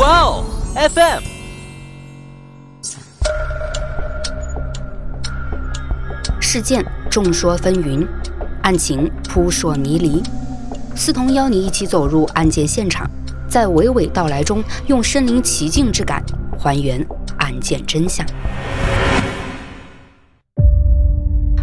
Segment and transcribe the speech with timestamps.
[0.00, 1.22] 哇哦，FM。
[6.40, 8.08] 事件众说纷纭，
[8.62, 10.22] 案情扑朔迷离。
[10.96, 13.06] 思彤邀你一起走入案件现场，
[13.46, 16.24] 在娓娓道来中，用身临其境之感
[16.58, 18.26] 还原案件真相。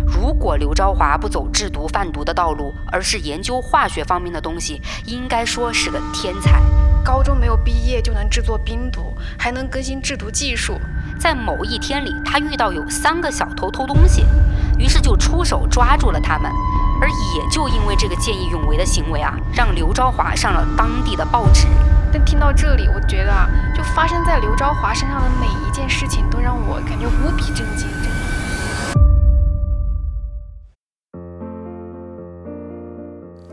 [0.06, 6.62] 如果刘昭华不走制毒贩毒的道路，而是研究化学方面的东西，应该说是个天才。
[7.08, 10.78] 高中没有毕业就能制作冰毒，还能更新制毒技术。
[11.18, 14.26] 在某一天里，他遇到有三个小偷偷东西。
[14.78, 16.52] 于是就出手抓住了他们，
[17.00, 21.66] 而也就因为这个见义勇为的行为啊，让刘昭华上了当地的报纸。
[22.12, 27.88] 但听到这里，我觉得啊，就发生在刘昭华身上的每一件事情，都让我感觉无比震惊。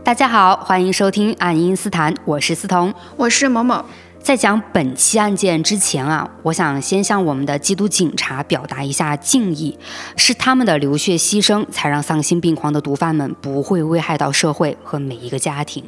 [0.05, 3.83] 大家好，欢迎收听《爱因斯坦》，我是思彤，我是某某。
[4.21, 9.75] 在讲本期案件之前啊，我想先向我们的缉毒警察表达一下敬意，
[10.15, 15.83] 是他们的流血牺牲，才让丧心病狂的毒贩们不会危害到社会和每一个家庭。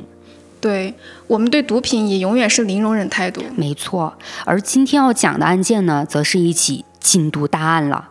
[0.59, 0.96] 对
[1.28, 3.44] 我们对毒品也永远是零容忍态度。
[3.56, 4.12] 没错，
[4.46, 8.09] 而今天要讲的案件呢，则是一起禁毒大案了。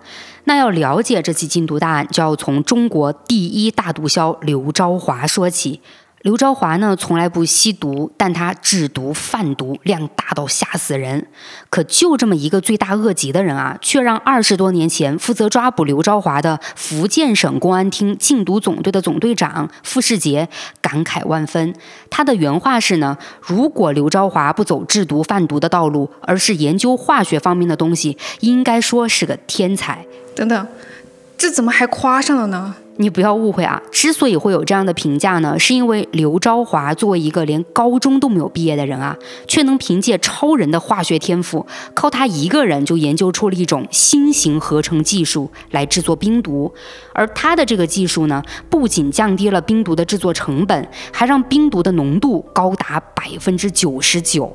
[0.49, 5.81] 那要了解这起禁毒大案，就要从中国第一大毒枭刘昭华说起。
[6.23, 11.29] 刘昭华呢，从来不吸毒，但他制毒贩毒量大到吓死人。
[11.71, 20.49] 可就这么一个罪大恶极的人啊，却让二十多年前负责抓捕刘昭华的福建省公安厅禁毒总队的总队长傅世杰
[20.81, 21.73] 感慨万分。
[22.11, 30.05] 他的原话是呢：如果刘昭华不走制毒贩毒的道路，而是研究化学方面的东西，应该说是个天才。
[30.37, 30.69] 等等，
[31.39, 32.77] 这怎么还夸上了呢？
[32.99, 33.83] 你不要误会啊！
[33.91, 39.15] 之所以会有这样的评价呢，是因为刘昭华作为一个连高中都没有毕业的人啊，
[39.47, 46.73] 却能凭借超人的化学天赋，靠他一个人就研究出了一种新型合成技术来制作冰毒。
[47.13, 54.55] 而他的这个技术呢，不仅降低了冰毒的制作成本，还让冰毒的浓度高达百分之九十九。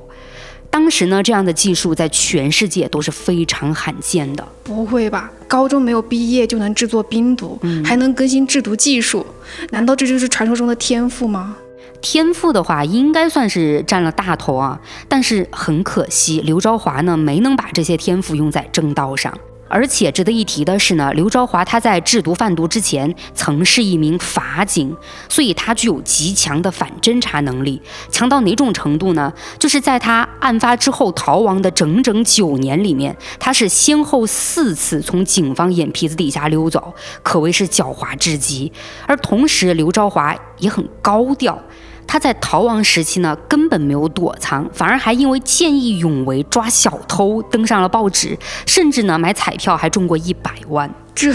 [0.72, 4.48] 当时呢，这样的技术在全世界都是非常罕见的。
[4.64, 5.30] 不会吧？
[5.48, 9.26] 高中没有毕业就能制作冰毒，还能更新制毒技术？
[9.72, 11.58] 难道这就是传说中的天赋吗？
[12.00, 14.80] 天赋的话，应该算是占了大头啊。
[15.08, 19.38] 但是很可惜，刘昭华呢，没能把这些天赋用在正道上。
[19.72, 24.96] 而且值得一提的是呢，刘昭华他在制毒贩毒之前曾是一名法警，
[25.30, 27.82] 所以他具有极强的反侦查能力，
[28.12, 29.32] 强到哪种程度呢？
[29.58, 36.94] 就是在他案发之后逃亡的整整九年里面，他是先后四次从警方眼皮子底下溜走，
[37.24, 38.72] 可谓是狡猾至极。
[39.08, 41.58] 而同时，刘昭华也很高调。
[42.08, 50.94] 他在逃亡时期呢，根本没有躲藏，反而还因为见义勇为抓小偷登上了报纸，甚至呢买彩票还中过一百万。
[51.14, 51.32] 这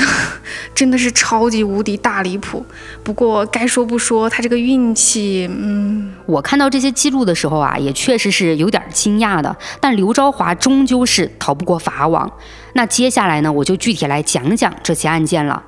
[0.74, 2.64] 真的是超级无敌大离谱。
[3.04, 9.54] 不过该说不说，他这个运气，嗯，我看到这些记录的时候啊，也确实是有点惊讶的。
[9.78, 12.30] 但刘昭华终究是逃不过法网。
[12.72, 15.62] 那接下来呢，我就具体来讲讲这起案件了。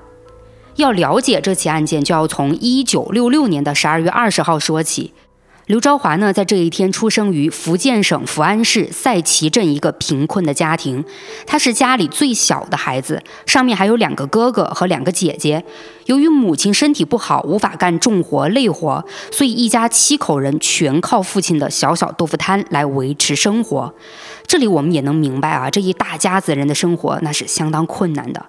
[0.79, 5.13] 要了解这起案件，就要从一九六六年的十二月二十号说起。
[5.67, 11.05] 刘昭华呢，在这一天出生于福建省福安市赛旗镇一个贫困的家庭，
[11.47, 15.65] 他是家里最小的孩子，上面还有两个哥哥和两个姐姐。
[16.07, 23.93] 由于母亲身体不好，无法干重活累活，所以一家七口人全靠父亲的小小豆腐摊来维持生活。
[24.47, 28.47] 这里我们也能明白啊，这一大家子人的生活那是相当困难的。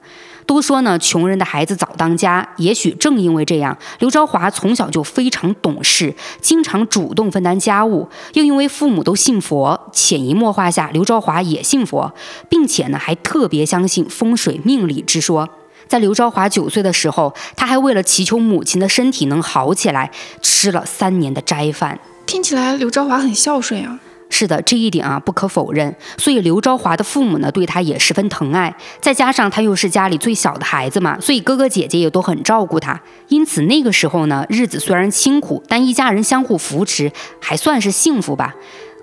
[0.50, 2.44] 都说呢，穷人的孩子早当家。
[2.58, 6.12] 也许正因为这样，刘昭华从小就非常懂事，
[6.42, 8.10] 经常主动分担家务。
[8.34, 12.12] 又因为父母都信佛，潜移默化下，刘昭华也信佛，
[12.50, 15.48] 并且呢，还特别相信风水命理之说。
[15.88, 20.10] 在刘昭华九岁的时候，他还为了祈求母亲的身体能好起来，
[20.42, 22.00] 吃了三年的斋饭。
[22.26, 24.00] 听起来刘昭华很孝顺啊。
[24.30, 25.94] 是的，这一点啊不可否认。
[26.18, 33.02] 所以刘昭华的父母呢对他也十分疼爱，再加上他又是家里最小的孩子嘛，所以哥哥姐姐也都很照顾他。
[33.28, 37.12] 因此那个时候呢，日子虽然清苦，但一家人相互扶持，
[37.42, 38.56] 还算是幸福吧。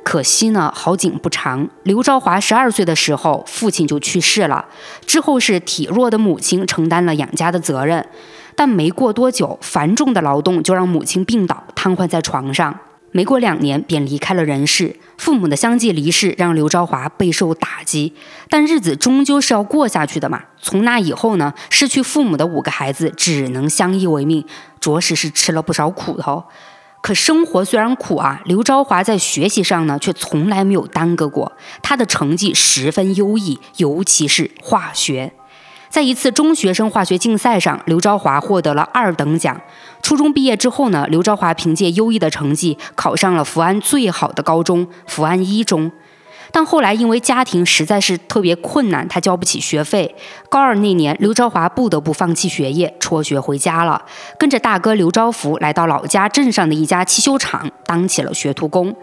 [0.04, 1.68] 可惜呢，好景不长。
[1.82, 4.66] 刘昭华十二岁的时候，父亲就去世了，
[5.04, 8.06] 之后是体弱的母亲承担了养家的责任。
[8.54, 12.78] 但没过多久，繁重的劳动就让母亲病倒，瘫痪在床上。
[13.16, 14.94] 没过两年，便离开了人世。
[15.16, 18.12] 父母的相继离世，让刘昭华备受打击。
[18.50, 20.42] 但日子终究是要过下去的嘛。
[20.60, 24.44] 从那以后呢，失去父母的五个孩子只能相依为命，
[24.78, 26.44] 着实是吃了不少苦头。
[27.00, 35.32] 可生活虽然苦啊，刘昭华在学习上呢却从来没有耽搁过，他的成绩十分优异，尤其是化学。
[35.88, 39.58] 在一次中学生化学竞赛上，刘昭华获得了二等奖。
[40.06, 45.90] 初中毕业之后呢，刘昭华凭借优异的成绩考上了福安最好的高中——福安一中。
[46.52, 50.14] 但后来因为家庭实在是特别困难，他交不起学费。
[50.48, 54.00] 高二那年，刘昭华不得不放弃学业，辍学回家了，
[54.38, 58.94] 跟着大哥刘昭福来到老家镇上的一家汽修厂当起了学徒工。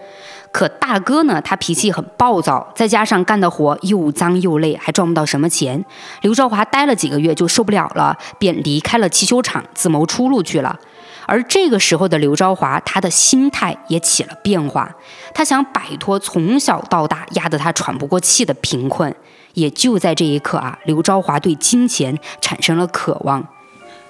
[0.53, 5.83] 可大哥呢，他脾气很暴躁，再加上干的活又脏又累，还赚不到什么钱。
[6.21, 10.79] 刘昭华待了几个月就受不了了，便离开了汽修厂，自谋出路去了。
[11.25, 14.93] 而这个时候的刘昭华，他的心态也起了变化。
[15.33, 19.13] 他想摆脱从小到大压得他喘不过气的贫困。
[19.53, 23.47] 也就在这一刻啊，刘昭华对金钱产生了渴望。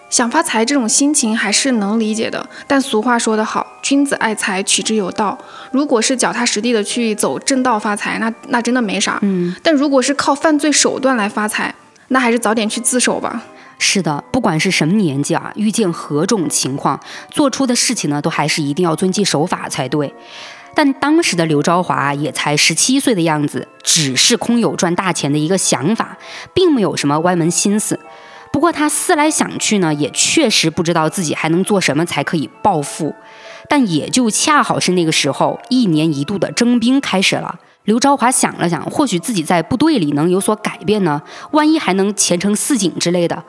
[0.10, 5.38] 想发财这种心情还是能理解的，但俗话说得好，君子爱财，取之有道。
[5.71, 9.19] 如果是脚踏实地的去走正道发财，那那真的没啥。
[9.24, 11.75] 嗯，但如果是靠犯罪手段来发财，
[12.07, 13.44] 那还是早点去自首吧。
[13.83, 16.97] 是的，不管是什么年纪啊，遇见何种情况，
[17.30, 20.13] 做出的事情呢，都还是一定要遵纪守法才对。
[20.74, 26.18] 但当时的刘昭华也才十七岁的样子，只是空有赚大钱的一个想法，
[26.53, 28.00] 并没有什么歪门心思。
[28.51, 33.13] 不过他思来想去呢，也确实不知道自己还能做什么才可以暴富。
[33.69, 37.59] 但也就恰好是那个时候，一年一度的征兵开始了。
[37.86, 41.21] 刘昭华想了想，或许自己在部队里能有所改变呢，
[41.51, 43.44] 万一还能前程似锦之类的。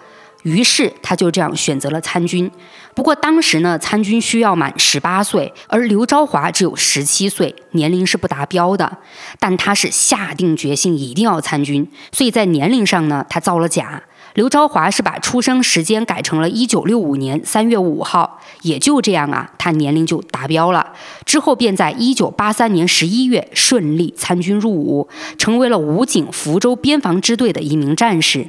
[0.45, 2.51] 于是他就这样选择了参军。
[2.95, 8.99] 不过当时呢，参军需要满十八岁，而刘昭华只有十七岁，年龄是不达标的。
[9.41, 14.01] 但他是下定决心一定要参军，所以在年龄上呢，他造了假。
[14.35, 20.93] 刘昭华是把出生时间改成了一九六五年三月五号，也就这样啊，他年龄就达标了。
[21.25, 25.09] 之后便在一九八三年十一月顺利参军入伍，
[25.39, 28.47] 成为了武警福州边防支队的一名战士。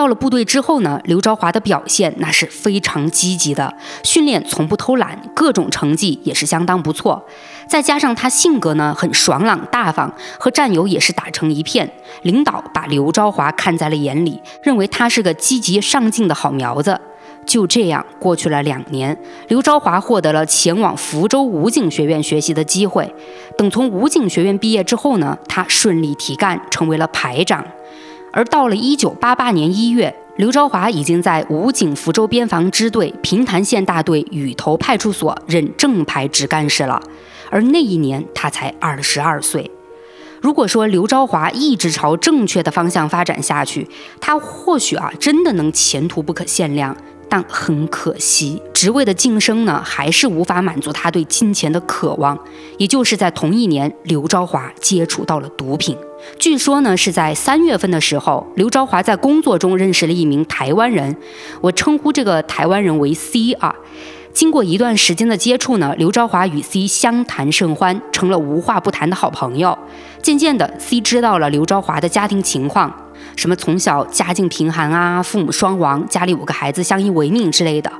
[0.00, 7.22] 到了部队之后呢，刘昭华的表现那是非常积极的，训练从不偷懒，各种成绩也是相当不错。
[7.68, 11.92] 再加上他性格呢很爽朗大方，和战友也是打成一片。
[12.22, 16.98] 领导把刘昭华看在了眼里，认为他是个积极上进的好苗子。
[17.44, 19.14] 就这样过去了两年，
[19.48, 23.14] 刘昭华获得了前往福州武警学院学习的机会。
[23.58, 27.62] 等从武警学院毕业之后呢，他顺利提干，成为了排长。
[28.32, 37.02] 而到了一九八八年一月，刘昭华已经在武警福州边防支队平潭县大队雨头派出所任正牌职干事了。
[37.50, 39.70] 而那一年他才二十二岁。
[40.40, 43.86] 如果说刘昭华一直朝正确的方向发展下去，
[44.20, 46.96] 他或许啊真的能前途不可限量。
[47.30, 52.36] 但很可惜，职位的晋升呢，还是无法满足他对金钱的渴望。
[52.76, 55.96] 也就是在同一年，刘昭华接触到了毒品。
[56.38, 61.16] 据说呢，是在三月份的时候，刘昭华在工作中认识了一名台湾人，
[61.60, 63.74] 我称呼这个台湾人为 C 啊。
[64.32, 69.78] 经过一段时间的接触呢，刘昭华与 C 相谈甚欢，成了无话不谈的好朋友。
[70.20, 72.92] 渐渐的，C 知道了刘昭华的家庭情况。
[73.36, 77.90] 什么从小家境贫寒啊，父母双亡，家里五个孩子相依为命之类的。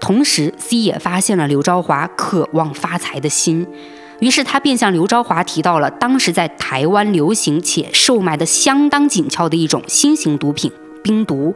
[0.00, 3.66] 同时，C 也发现了刘昭华渴望发财的心，
[4.20, 10.70] 于是他便向刘昭华提到了当时在台湾流行且售卖的相当紧俏的一种新型毒品——
[11.02, 11.54] 冰毒。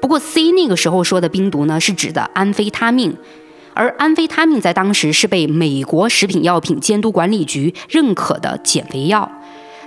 [0.00, 3.16] 不过，C 那个时候说的冰毒呢，是指的安非他命，
[3.74, 9.30] 而安非他命在当时是被美国食品药品监督管理局认可的减肥药。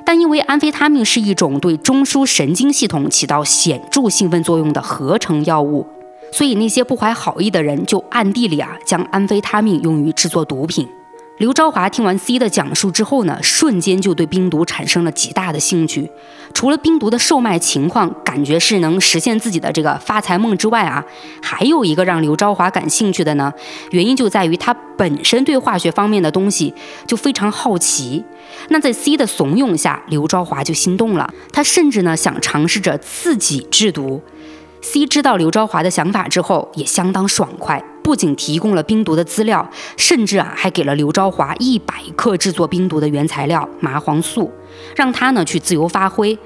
[0.05, 5.87] 但因为安非他命是一种对中枢神经系统起到显著兴奋作用的合成药物，
[6.31, 10.87] 所以那些不怀好意的人就暗地里啊将安非他命用于制作毒品。
[11.41, 16.07] 刘昭华听完 C 的讲述之后呢，瞬间就对冰毒产生了极大的兴趣。
[16.53, 21.03] 除了冰毒的售卖情况，感觉是能实现自己的这个发财梦之外啊，
[21.41, 23.51] 还有一个让刘昭华感兴趣的呢，
[23.89, 26.71] 原因就在于他本身对化学方面的东西
[27.07, 28.23] 就非常好奇。
[28.69, 34.21] 那在 C 的怂恿下，刘昭华就心动了，他甚至呢想尝试着自己制毒。
[34.81, 37.83] C 知道刘昭华的想法之后，也相当爽快。
[38.03, 44.51] 不仅提供了冰毒的资料，甚至啊还给了刘昭华一百克制作冰毒的原材料麻黄素，
[44.95, 46.37] 让他呢去自由发挥。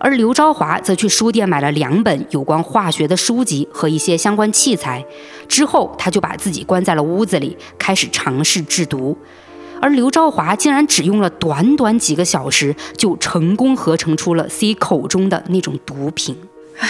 [0.00, 5.04] 而刘昭华则去书店买了两本有关化学的书籍和一些相关器材，
[5.48, 9.16] 之后他就把自己关在了屋子里，开始尝试制毒。
[9.80, 16.36] 而刘昭华竟然只用了短短几个小时，就成功合成出了 C 口中的那种毒品。
[16.78, 16.88] 唉，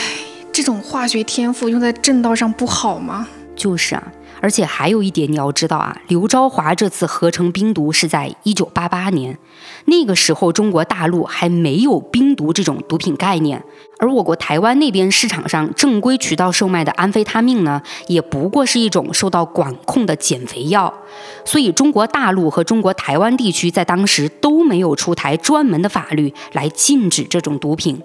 [0.59, 3.29] 这种化学天赋用在正道上不好吗？
[3.55, 4.03] 就是啊，
[4.41, 9.39] 而且还有一点你要知道啊，刘昭华这次合成冰毒是在一九八八年，
[9.85, 13.63] 那个时候中国大陆还没有冰毒这种毒品概念，
[14.01, 20.93] 而我国台湾那边市场上正规渠道售卖的安非他命呢，也不过是一种受到管控的减肥药，
[21.45, 28.03] 所以中国大陆和中国台湾地区在当时都没有出台专门的法律来禁止这种毒品。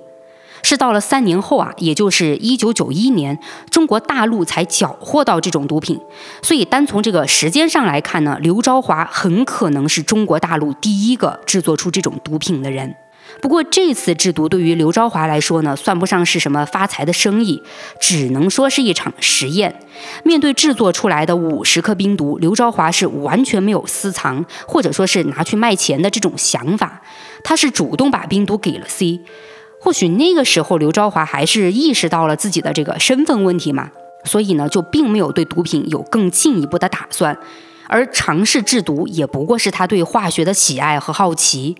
[0.63, 3.38] 是到了三年后啊，也就是一九九一年，
[3.70, 6.00] 中国大陆才缴获到这种毒品。
[6.41, 12.96] 所以单从这个时间上来看呢，刘昭华很可能是中国大陆第一个制作出这种毒品的人。
[13.41, 17.62] 不过这次制毒对于刘昭华来说呢，算不上是什么发财的生意，
[18.00, 19.79] 只能说是一场实验。
[20.24, 27.01] 面对制作出来的五十克冰毒，刘昭华是完全没有私藏或者说是拿去卖钱的这种想法，
[27.43, 29.22] 他是主动把冰毒给了 C。
[29.83, 33.91] 或许那个时候刘昭华还是意识到了自己的这个身份问题嘛，
[34.23, 37.37] 所以呢就并没有对毒品有更进一步的打算，
[37.89, 41.75] 而尝试制毒也不过是他对化学的喜爱和好奇。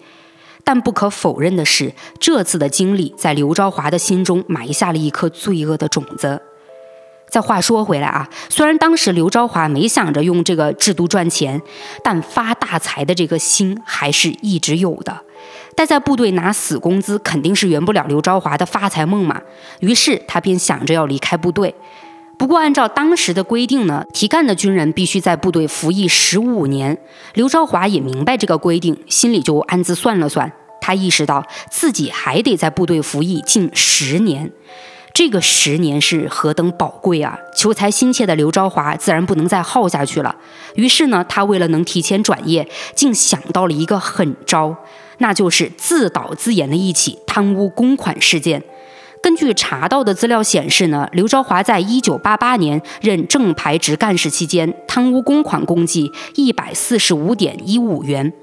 [0.66, 6.42] 但不可否认的是，这次的经历在刘昭华的心中埋下了一颗罪恶的种子。
[7.30, 11.62] 再话说回来啊，虽然当时刘昭华没想着用这个制毒赚钱，
[12.04, 15.22] 但发大财的这个心还是一直有的。
[15.76, 19.42] 待在部队拿死工资，肯定是圆不了刘昭华的发财梦嘛。
[19.80, 21.74] 于是他便想着要离开部队。
[22.38, 26.98] 不过按照当时的规定呢，提干的军人必须在部队服役十五年。
[27.36, 30.52] 刘昭华也明白这个规定，心里就暗自算了算。
[30.82, 34.52] 他意识到自己还得在部队服役近十年，
[35.14, 37.38] 这个十年是何等宝贵啊！
[37.56, 40.36] 求财心切的刘昭华自然不能再耗下去了。
[40.76, 44.76] 于是呢，他为了能提前转业，竟想到了一个狠招。
[45.24, 48.62] 那就是自导自演的一起贪污公款事件。
[49.22, 58.34] 根据查到的资料显示呢，刘昭华在一九八八年任正牌职干事期间，贪污公款共计一百四十五点一五元。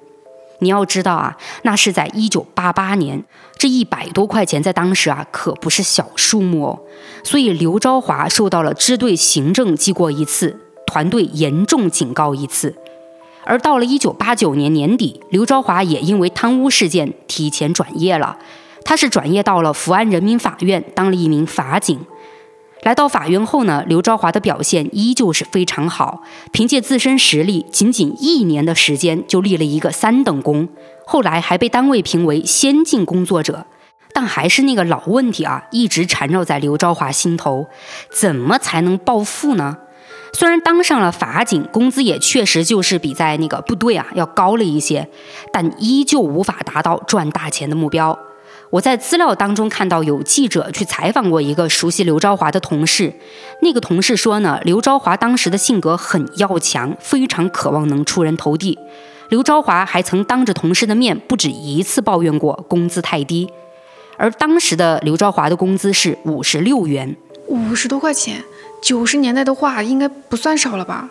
[0.61, 3.23] 你要知道啊，那是在一九八八年，
[3.59, 6.81] 这一百多块钱在当时啊可不是小数目哦。
[7.23, 12.75] 所以刘昭华受到了支队行政记过一次，团队严重警告一次。
[13.45, 18.39] 而到了一九八九年年底，刘昭华也因为贪污事件提前转业了。
[18.85, 21.99] 他是转业到了福安人民法院当了一名法警。
[22.83, 30.69] 来到法院后呢，刘昭华的表现依旧是非常好，凭借自身实力，仅仅一年的时间就立了一个三等功。
[31.07, 33.67] 后来还被单位评为先进工作者。
[34.13, 37.67] 但还是那个老问题啊，一直缠绕在刘昭华心头：
[38.13, 39.77] 怎么才能暴富呢？
[40.33, 45.09] 虽然当上了法警，工资也确实就是比在那个部队啊要高了一些，
[45.53, 48.19] 但依旧无法达到赚大钱的目标。
[48.71, 53.13] 我在资料当中看到有记者去采访过一个熟悉刘昭华的同事，
[53.63, 58.79] 那个同事说呢，刘昭华当时的性格很要强，非常渴望能出人头地。
[59.29, 63.51] 刘昭华还曾当着同事的面不止一次抱怨过工资太低，
[64.17, 67.17] 而当时的刘昭华的工资是五十六元，
[67.49, 68.45] 五十多块钱。
[68.81, 71.11] 九十年代的话，应该不算少了吧？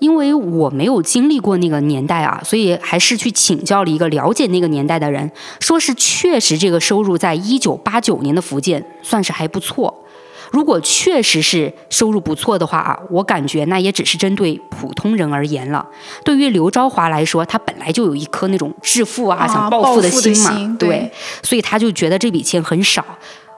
[0.00, 10.04] 因为我没有经历过那个年代啊，所以还是去请教了一个了解那个年代的人，说是确实这个收入在一九八九年的福建算是还不错。
[10.50, 15.86] 如果确实是收入不错的话啊，我感觉那也只是针对普通人而言了。
[16.24, 21.12] 对于刘昭华来说，他本来就有一颗那种致富啊、想暴富的心嘛，对，
[21.42, 23.04] 所以他就觉得这笔钱很少。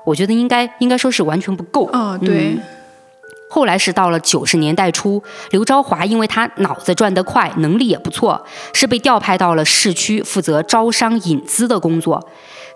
[0.05, 1.89] 我觉得应该应该说是完全不够。
[1.93, 2.59] 嗯，对。
[3.53, 12.25] 后来是到了九十年代初，刘昭华因为他脑子转得快，能力也不错，是被调派到了市区负责招商引资的工作。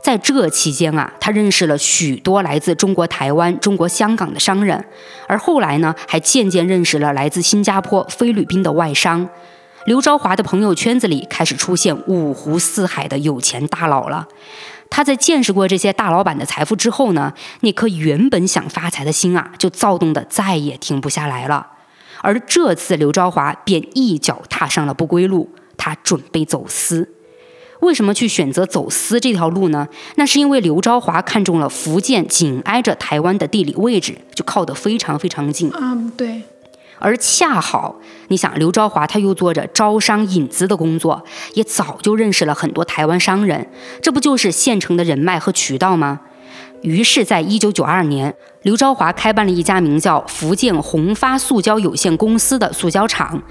[0.02, 4.85] 在这期间啊，他认识了许多来自中国台湾、中国香港的商人，
[5.28, 9.28] 而后来呢，还渐渐认识了来自新加坡、菲律宾的外商。
[9.87, 14.26] 刘昭华的朋友圈子里开始出现五湖四海的有钱大佬了。
[14.91, 21.67] 他在见识过这些大老板的财富之后呢，那颗原本想发财的心啊，就躁动的再也停不下来了。
[22.23, 27.11] 而这次刘昭华便一脚踏上了不归路，他准备走私。
[27.81, 29.87] 为什么去选择走私这条路呢？
[30.14, 35.71] 那是因为刘昭华看中了福建紧挨着台湾的地理位置，就靠得非常非常近。
[35.75, 36.43] 嗯，对。
[37.04, 37.96] 而恰好，
[38.28, 43.70] 你想刘昭华他又做着招商引资的工作，也早就认识了很多台湾商人，
[44.00, 46.23] 这不就是现成的人脉和渠道吗？
[46.80, 53.42] 于是，在一九九二年，刘昭华开办了一家名叫福建宏发塑胶有限公司的塑胶厂，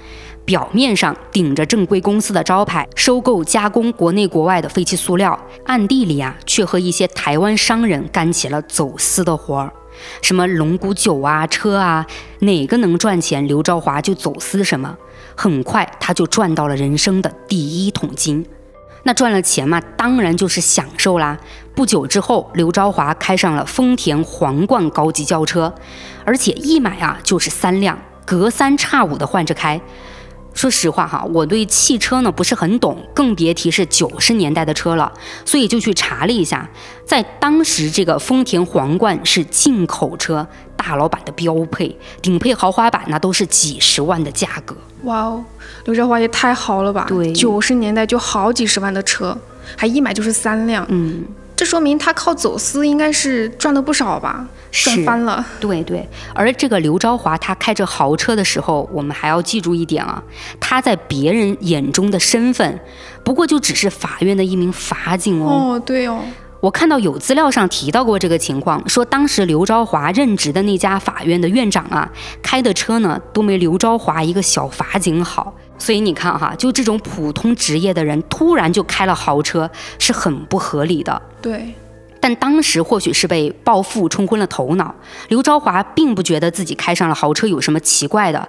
[0.44, 9.72] 表面上顶着正规公司的招牌，收购加工国内国外的废弃塑料，暗地里啊，却和一些台湾商人干起了走私的活儿。
[10.22, 12.06] 什么龙骨酒啊、车啊，
[12.40, 14.96] 哪个能赚钱，刘昭华就走私什么。
[15.36, 18.46] 很快他就赚到了人生的第一桶金。
[19.02, 21.38] 那赚了钱嘛，当然就是享受啦。
[21.74, 25.74] 不久之后，刘昭华开上了丰田皇冠高级轿车，
[26.24, 29.80] 而且一买啊就是三辆，隔三差五的换着开。
[30.54, 35.12] 说实话哈，我对汽车呢不是很懂，更别提是九十年代的车了，
[35.44, 36.66] 所以就去查了一下，
[37.04, 40.46] 在当时这个丰田皇冠是进口车，
[40.76, 44.76] 大老板的标配，顶配豪华版那都是几十万的价格。
[45.02, 45.44] 哇哦，
[45.84, 47.04] 刘兆华也太豪了吧！
[47.08, 49.36] 对，九十年代就好几十万的车，
[49.76, 51.24] 还一买就是三辆，嗯。
[51.64, 55.42] 这说明他靠走私应该是赚了不少吧，赚翻了。
[55.58, 60.22] 对对，而这个刘昭华他开着豪车的时候，我们还要记住一点啊，
[60.60, 62.78] 他在别人眼中的身份，
[63.24, 65.76] 不过就只是法院的一名法警哦。
[65.76, 66.20] 哦，对哦。
[66.60, 72.06] 我看到有资料上提到过这个情况，说当时刘昭华任职的那家法院的院长啊，
[72.42, 75.54] 开的车呢都没刘昭华一个小法警好。
[75.78, 81.20] 所以你看哈，就这种普通职业的人突然就开了豪车，是很不合理的。
[81.42, 81.74] 对，
[82.20, 84.94] 但当时或许是被暴富冲昏了头脑，
[85.28, 88.48] 刘昭华并不觉得自己开上了豪车有什么奇怪的。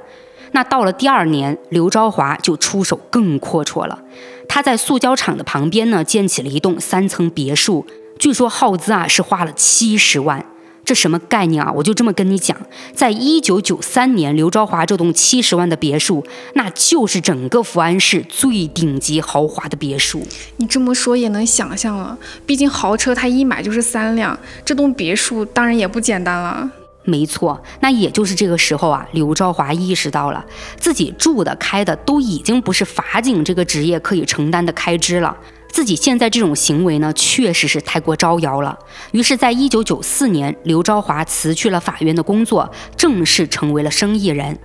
[0.51, 3.99] 那到了第二年，刘昭华就出手更阔绰了，
[4.47, 7.85] 他在塑胶厂的旁边呢建起了一栋三层别墅。
[8.17, 10.45] 据说耗资啊是花了七十万，
[10.85, 11.71] 这什么概念啊？
[11.73, 12.55] 我就这么跟你讲，
[12.93, 20.25] 在一九九三年，刘昭华这栋七十万的别墅，那就是整个福安市最顶级豪华的别墅。
[20.57, 26.69] 你这么说也能想象了，毕竟豪车他一买就是三辆，这栋别墅当然也不简单了。
[27.03, 30.43] 没错，那也就是这个时候啊，刘昭华意识到了
[30.77, 35.35] 自己住的、开的都已经不是法警这个职业可以承担的开支了。
[35.75, 38.79] 自己现在这种行为呢，确实是太过招摇了。
[39.11, 44.57] 于是，在一九九四年，刘昭华辞去了法院的工作，正式成为了生意人。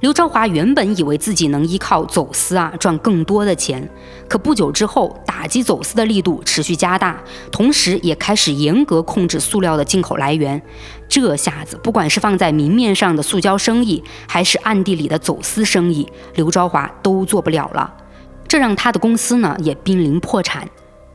[0.00, 3.88] 刘昭华原本以为自己能依靠走私啊赚更多的钱，
[4.28, 7.18] 可不久之后，打击走私的力度持续加大，
[7.50, 10.60] 同时也开始严格控制塑料的进口来源。
[11.08, 17.94] 这下子，不管是放在明面上的塑胶生意，还是暗地里的走私生意，刘昭华都做不了了。
[18.52, 20.68] 这让他的公司呢也濒临破产。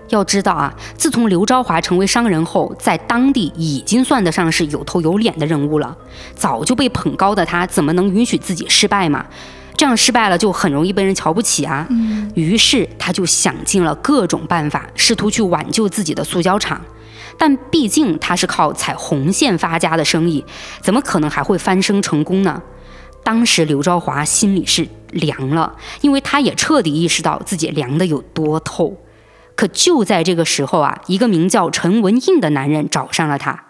[0.09, 5.95] 要知道啊，自从刘昭华成为商人后，在当地已经算得上是有头有脸的人物了。
[6.33, 9.23] 早就被捧高的他，怎么能允许自己失败嘛？
[9.75, 11.87] 这样失败了，就很容易被人瞧不起啊。
[12.33, 16.81] 于是他就想尽了各种办法，试图去挽救自己的塑胶厂。
[17.37, 20.43] 但毕竟他是靠踩红线发家的生意，
[20.81, 22.59] 怎么可能还会翻身成功呢？
[23.23, 28.95] 当时刘昭华心里是凉了，因为他也彻底意识到自己凉的有多透。
[29.55, 33.65] 可就在这个时候啊，一个名叫陈文印的男人找上了他。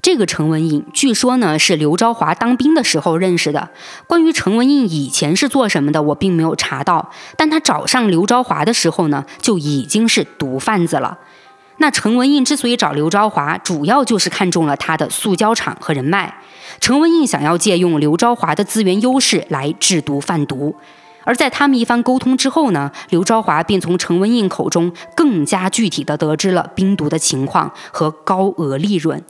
[0.00, 3.70] 这个陈文印，据说呢是刘昭华当兵的时候认识的。
[4.08, 7.10] 关于陈文印以前是做什么的，我并没有查到。
[7.36, 11.18] 但他找上刘昭华的时候呢，就已经是毒贩子了。
[11.82, 16.32] 那陈文印之所以找刘昭华，主要就是看中了他的塑胶厂和人脉。
[16.78, 20.76] 陈文印想要借用刘昭华的资源优势来制毒贩毒，
[21.24, 29.20] 而在他们一番沟通之后呢，刘昭华便从陈文印口中更加具体的得知了冰毒的情况和高额利润。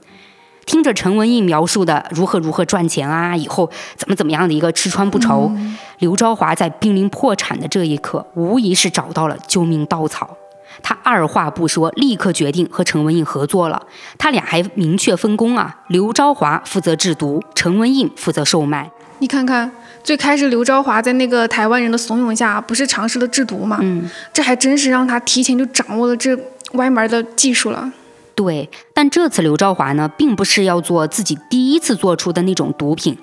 [0.67, 5.51] 听着陈文印描述的如何如何赚钱啊，以后怎么怎么样的一个吃穿不愁，
[5.97, 10.37] 刘昭华在濒临破产的这一刻，无疑是找到了救命稻草。
[10.81, 13.85] 他二话不说，立刻决定和陈文印合作了。
[14.17, 18.91] 他俩还明确分工啊，刘昭华负责制毒，陈文印负责售卖。
[19.19, 19.71] 你看看，
[20.03, 23.77] 最开始刘昭华在那个台湾人的怂恿下，不是尝试了制毒吗？
[23.81, 26.37] 嗯，这还真是让他提前就掌握了这
[26.73, 27.91] 歪门的技术了。
[28.35, 33.17] 对，但这次刘昭华呢，并不是要做自己第一次做出的那种毒品。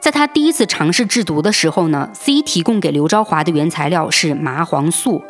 [0.00, 5.22] 在他第一次尝试制毒的时候呢，C 提供给刘昭华的原材料是麻黄素。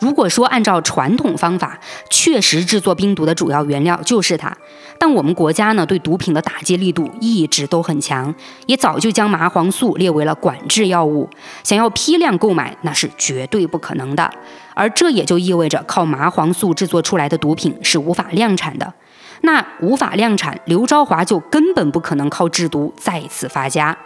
[0.00, 4.56] 如果说按照传统方法，确实制作冰毒的主要原料就是它，
[4.98, 8.34] 但我们国家呢对毒品的打击力度一直都很强，
[8.66, 11.28] 也早就将麻黄素列为了管制药物，
[11.62, 14.30] 想要批量购买那是绝对不可能的，
[14.74, 18.94] 而这也就意味着靠麻黄素制作出来的毒品是无法量产的，
[19.42, 23.96] 那无法量产，刘昭华就根本不可能靠制毒再次发家。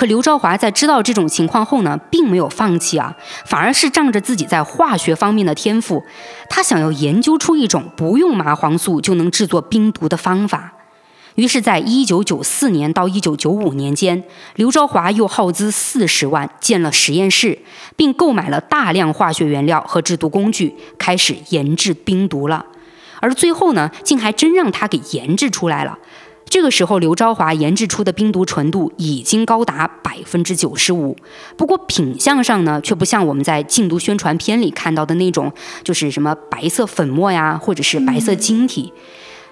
[0.00, 6.02] 可刘昭华在知道这种情况后呢，并没有放弃啊，反而是仗着自己在化学方面的天赋，
[6.48, 10.72] 他想要研究出一种不用麻黄素就能制作冰毒的方法。
[11.34, 17.58] 于是，在一九九四年到一九九五年间，刘昭华又耗资四十万建了实验室，
[17.94, 22.64] 并购买了大量化学原料和制毒工具，开始研制冰毒了。
[23.20, 25.98] 而最后呢，竟还真让他给研制出来了。
[26.50, 31.16] 这个时候，刘昭华研制出的冰毒纯度已经高达百分之九十五。
[31.56, 35.52] 不过品相上呢，却不像我们在禁毒宣传片里看到的那种，
[35.84, 38.92] 就是什么白色粉末呀，或者是白色晶体。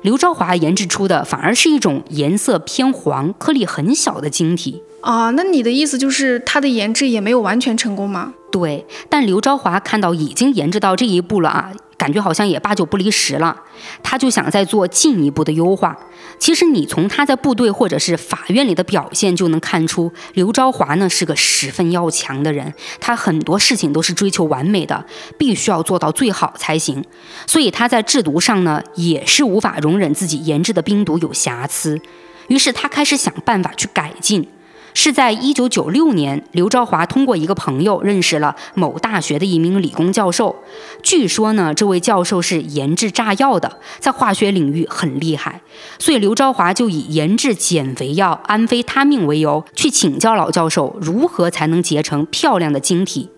[0.03, 4.83] 刘昭华研制出的反而是一种颜色偏黄、颗粒很小的晶体。
[5.01, 8.35] 啊，那你的意思就是它的研制也没有完全成功吗？
[8.51, 11.73] 对，但刘昭华看到已经研制到这一步了啊。
[11.99, 13.55] 感觉好像也八九不离十了，
[14.03, 15.99] 他就想再做进一步的优化。
[16.39, 25.05] 其实你从他在部队或者是法院里的表现就能看出，刘昭华呢是个十分要强的人，他很多事情都是追求完美的，
[25.37, 27.05] 必须要做到最好才行。
[27.47, 32.01] 所以他在制毒上呢也是无法容忍自己研制的冰毒有瑕疵，
[32.47, 34.49] 于是他开始想办法去改进。
[34.95, 40.57] 是在一九九六年，刘昭华通过一个朋友认识了某大学的一名理工教授。
[41.03, 45.61] 据说呢，这位教授是研制炸药的，在化学领域很厉害。
[45.99, 53.31] 所以刘昭华就以研制减肥药安非他命为由，去请教老教授如何才能结成漂亮的晶体。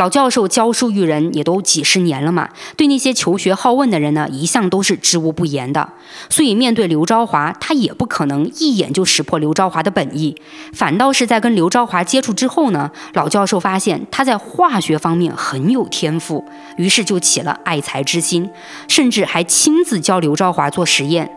[0.00, 5.90] 老教授教书育人也都几十年了嘛，对那些求学好问的人呢，一向都是知无不言的。
[6.30, 10.34] 所以面对刘昭华，他也不可能一眼就识破刘昭华的本意，
[10.72, 16.42] 反倒是在跟刘昭华接触之后呢，老教授发现他在化学方面很有天赋，
[16.78, 18.48] 于是就起了爱才之心，
[18.88, 21.30] 甚至还亲自教刘昭华做实验。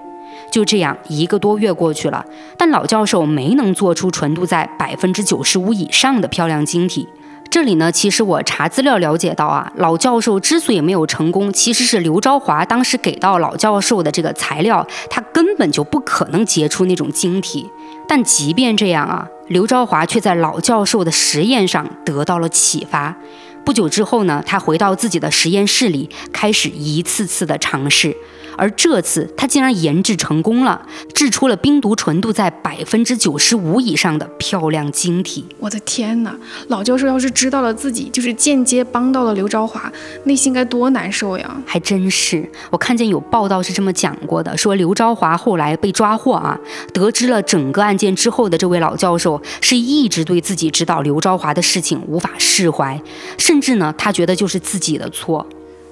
[0.50, 2.26] 就这样一个多月过去了，
[2.58, 7.10] 但老教授没能做出纯度在百分之九十五以上的漂亮晶体。
[7.54, 17.70] 这里呢，其实我查资料了解到啊，老教授之所以没有成功，其实是刘昭华当时给到老教授的这个材料，他根本就不可能结出那种晶体。
[18.08, 23.16] 但即便这样啊，刘昭华却在老教授的实验上得到了启发。
[23.64, 28.18] 不久之后呢，他回到自己的实验室里，开始一次次的尝试。
[28.58, 35.46] 而这次他竟然研制成功了，制出了冰毒纯度在百分之九十五以上的漂亮晶体。
[35.60, 36.36] 我的天哪！
[36.68, 39.92] 老教授要是知道了自己就是间接帮到了刘昭华，
[40.26, 41.56] 内心该多难受呀！
[41.66, 46.60] 还真是，我看见有报道是这么讲过的，说刘昭华后来被抓获啊，
[46.94, 53.00] 得知了整个案件之后的这位老教授是一直对自己指导刘昭华的事情无法释怀，
[53.38, 55.46] 甚至呢，他觉得就是自己的错。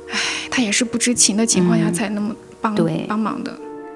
[0.10, 0.20] 唉，
[0.50, 2.36] 他也是不知情的情况下才那么。
[2.62, 3.52] 帮对帮忙的，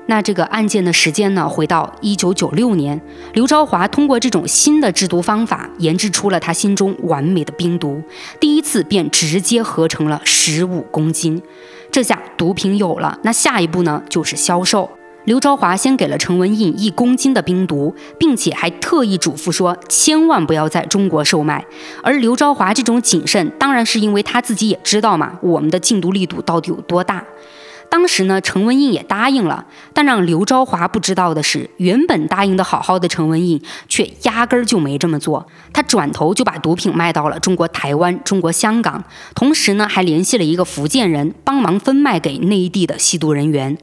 [0.07, 1.47] 那这个案件的时间呢？
[1.47, 2.99] 回到一九九六年，
[3.33, 8.01] 刘昭华通过这种新的制毒方法，研制出了他心中完美的冰毒，
[8.39, 11.41] 第一次便直接合成了十五公斤。
[11.91, 14.03] 这下毒品有了，那下一步呢？
[14.09, 14.89] 就是销售。
[15.23, 21.65] 刘昭华先给了陈文印一公斤的冰毒，并且还特意嘱咐说，千万不要在中国售卖。
[22.03, 27.25] 而刘昭华这种谨慎，当然是因为他自己也知道嘛，我们的禁毒力度到底有多大。
[27.89, 35.45] 当时呢，陈文印也答应了，但让刘昭华不知道的是，原本答应的好好的陈文印，却压根儿就没这么做。
[35.71, 43.77] 他转头就把毒品卖到了中国台湾、中国香港，同时呢，还联系了一个福建人，帮忙分卖给内地的吸毒人员。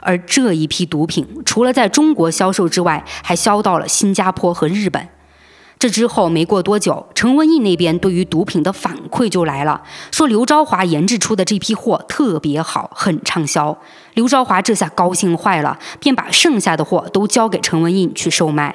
[0.00, 5.08] 而这一批毒品，除了在中国销售之外，还销到了新加坡和日本。
[5.78, 13.78] 这之后没过多久，陈文印那边对于毒品的反馈就来了，说刘昭华研制出的这批货特别好，很畅销。
[14.14, 18.74] 刘昭华这下高兴坏了，便把剩下的货都交给陈文印去售卖。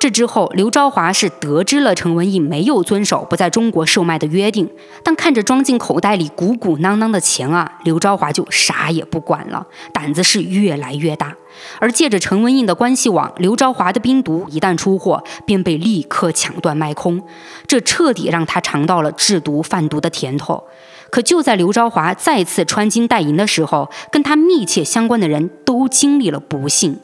[0.00, 4.66] 这之后，刘昭华是得知了陈文义没有遵守不在中国售卖的约定，
[5.04, 11.36] 但看着装进口袋里鼓鼓囊囊的钱啊，刘昭华就啥也不管了，胆子是越来越大。
[11.80, 17.22] 而借着陈文印的关系网，刘昭华的冰毒一旦出货，便被立刻抢断卖空，
[17.66, 20.64] 这彻底让他尝到了制毒贩毒的甜头。
[21.10, 26.98] 可就在刘昭华再次穿金戴银的时候，跟他密切相关的人都经历了不幸。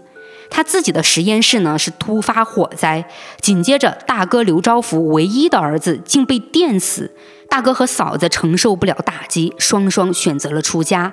[0.48, 3.08] 他自己的实验室呢是突发火灾，
[3.40, 7.12] 紧接着大哥刘昭福唯一的儿子竟被电死，
[7.48, 11.12] 大哥和嫂子承受不了打击，双双选择了出家。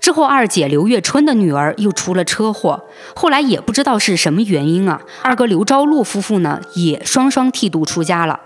[0.00, 8.38] 之后二姐刘月春的女儿又出了车祸，后来也不知道是什么原因啊，二哥刘昭禄夫妇呢也双双剃度出家了。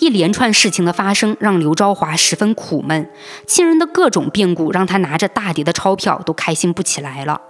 [0.00, 3.10] 一连串事情的发生让刘昭华十分苦闷，
[3.46, 7.40] 亲人的各种变故让他拿着大叠的钞票都开心不起来了。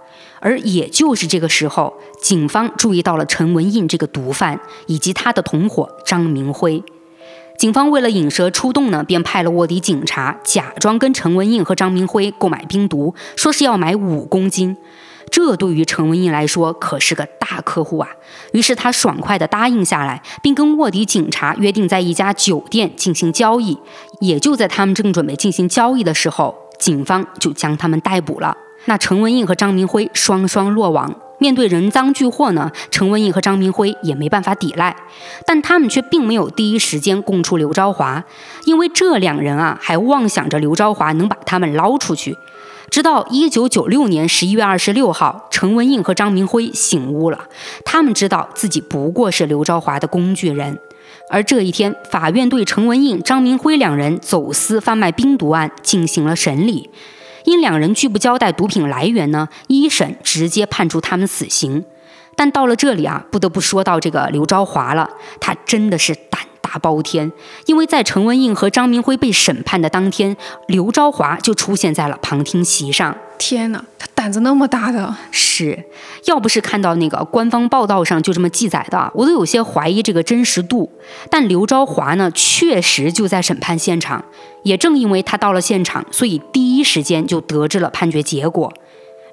[0.41, 6.83] 而也就是这个时候，警方注意到了陈文印这个毒贩以及他的同伙张明辉。
[7.57, 14.75] 警方为了引蛇出洞呢，便派了卧底警察假装跟陈文印和张明辉购买冰毒，说是要买五公斤。
[15.31, 18.09] 这对于陈文印来说可是个大客户啊，
[18.51, 23.79] 于是他爽快地答应下来，并跟卧底警察约定在一家酒店进行交易。
[24.19, 28.55] 也就在他们正准备进行交易的时候，警方就将他们逮捕了。
[28.85, 34.95] 那陈文印和张明辉双双落网，面对人赃俱获呢，陈文印和张明辉也没办法抵赖，
[35.45, 38.23] 但他们却并没有第一时间供出刘昭华，
[38.65, 42.37] 因为这两人啊还妄想着刘昭华能把他们捞出去。
[42.91, 47.45] 直到一九九六年十一月二十六号，陈文印和张明辉醒悟了，
[47.85, 50.77] 他们知道自己不过是刘昭华的工具人。
[51.29, 56.89] 而这一天，法院对陈文印、张明辉两人走私贩卖冰毒案进行了审理，
[57.45, 61.85] 因两人拒不交代毒品来源呢，一审直接判处他们死刑。
[62.35, 66.41] 但到了这里啊，不得不说到这个刘昭华了，他真的是胆。
[66.71, 67.29] 大包天，
[67.65, 73.13] 因为在陈文印和张明辉被审判的当天，刘昭华就出现在了旁听席上。
[73.37, 75.13] 天哪，他胆子那么大的？
[75.31, 75.83] 是，
[76.27, 80.89] 要不是看到那个官方报道上就这么记载的，我都有些怀疑这个真实度。
[81.29, 84.23] 但刘昭华呢，确实就在审判现场，
[84.63, 88.71] 也正因为他到了现场，所以第一时间就得知了判决结果。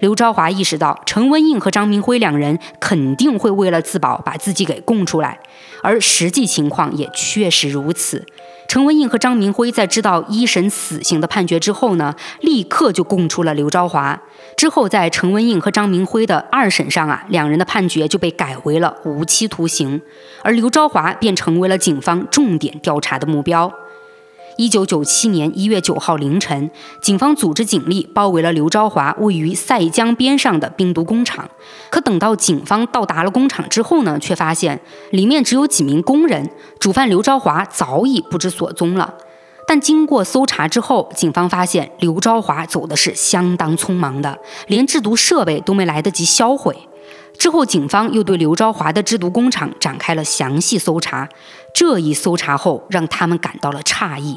[0.00, 5.40] 刘昭华意识到陈文印和张明辉两人肯定会为了自保把自己给供出来，
[5.82, 8.26] 而实际情况也确实如此。
[8.68, 14.20] 陈文印和张明辉在知道一审死刑的判决之后呢，立刻就供出了刘昭华。
[14.56, 20.02] 之后在陈文印和张明辉的二审上啊，两人的判决就被改为了无期徒刑，
[20.42, 23.72] 而刘昭华便成为了警方重点调查的目标。
[24.58, 26.68] 一九九七年一月九号凌晨，
[27.00, 31.48] 警方组织警力包围了刘昭华位于塞江边上的冰毒工厂。
[31.90, 34.80] 可等到警方到达了工厂之后呢，却发现
[35.12, 39.14] 里面只有几名工人，主犯刘昭华早已不知所踪了。
[39.64, 46.76] 但经过搜查之后，警方发现刘昭华走的是相当匆忙的，连制毒设备都没来得及销毁。
[47.38, 51.28] 之后，警方又对刘昭华的制毒工厂展开了详细搜查。
[51.72, 54.36] 这一搜查后，让他们感到了诧异。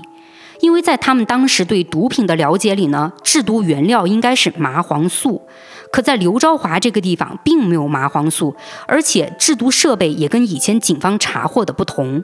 [0.61, 5.41] 因为在他们当时对毒品的了解里呢，制毒原料应该是麻黄素，
[5.91, 8.55] 可在刘昭华这个地方并没有麻黄素，
[8.87, 12.23] 而且制毒设备也跟以前警方查获的不同。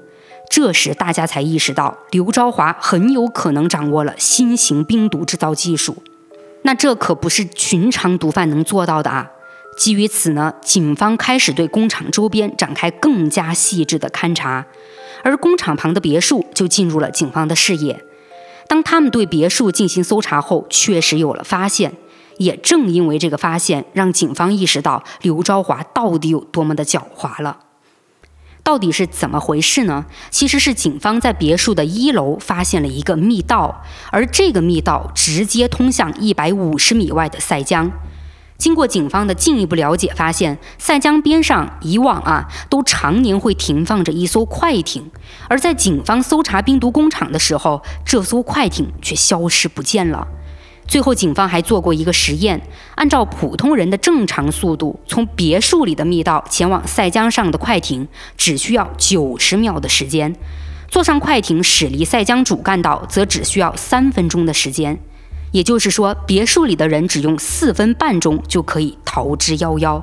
[0.50, 5.98] 这时大家才意识到，刘昭华很有可能掌握了新型冰毒制造技术。
[6.62, 9.32] 那这可不是寻常毒贩能做到的啊！
[9.78, 14.66] 基于此呢，警方开始对工厂周边展开更加细致的勘查，
[15.24, 18.04] 而工厂旁的别墅就进入了警方的视野。
[18.68, 21.94] 当他们对别墅进行搜查后，确实有了发现。
[22.38, 27.62] 也正因为这个发现，让警方意识到刘昭华到底有多么的狡猾了。
[28.62, 30.06] 到底是怎么回事呢？
[30.30, 37.92] 其实是警方在别墅的一楼发现了一个密道，而这个密道直接通向一百五十米外的塞江。
[38.58, 45.12] 经过警方的进一步了解，发现塞江边上以往啊都常年会停放着一艘快艇，
[45.48, 50.28] 而在警方搜查冰毒工厂的时候，这艘快艇却消失不见了。
[50.88, 52.62] 最后，警方还做过一个实验，
[52.96, 60.32] 按照普通人的正常速度，从别墅里的密道前往塞江上的快艇，只需要九十秒的时间；
[60.88, 64.98] 坐上快艇驶离塞江主干道，则只需要三分钟的时间。
[65.52, 70.02] 也就是说，别墅里的人只用四分半钟就可以逃之夭夭。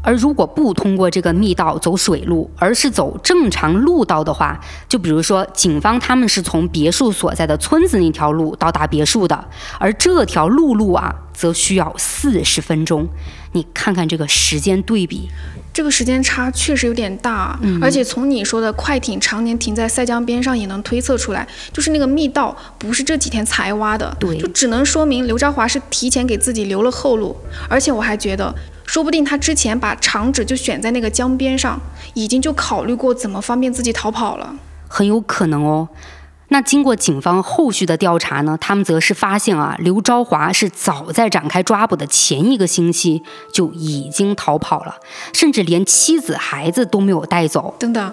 [0.00, 9.48] 而如果不通过这个密道走水路，而是走正常路道的话，就比如说警方他们是从别墅所在的村子那条路到达别墅的，
[9.78, 13.08] 而这条路路啊，则需要四十分钟。
[13.52, 15.28] 你看看这个时间对比。
[15.70, 27.36] 这个时间差确实有点大，而且从你说的快艇常年停在塞江边上也能推测出来，就是那个密道不是这几天才挖的，对，就只能说明刘兆华是提前给自己留了后路。
[27.68, 28.52] 而且我还觉得，
[28.86, 31.80] 说不定他之前把场址就选在那个江边上，
[32.14, 34.52] 已经就考虑过怎么方便自己逃跑了，
[34.88, 35.88] 很有可能哦。
[36.50, 44.96] 那经过警方后续的调查呢，他们则是发现啊，刘昭华是早在展开抓捕的前一个星期就已经逃跑了，
[45.32, 47.74] 甚至连妻子孩子都没有带走。
[47.78, 48.12] 等等，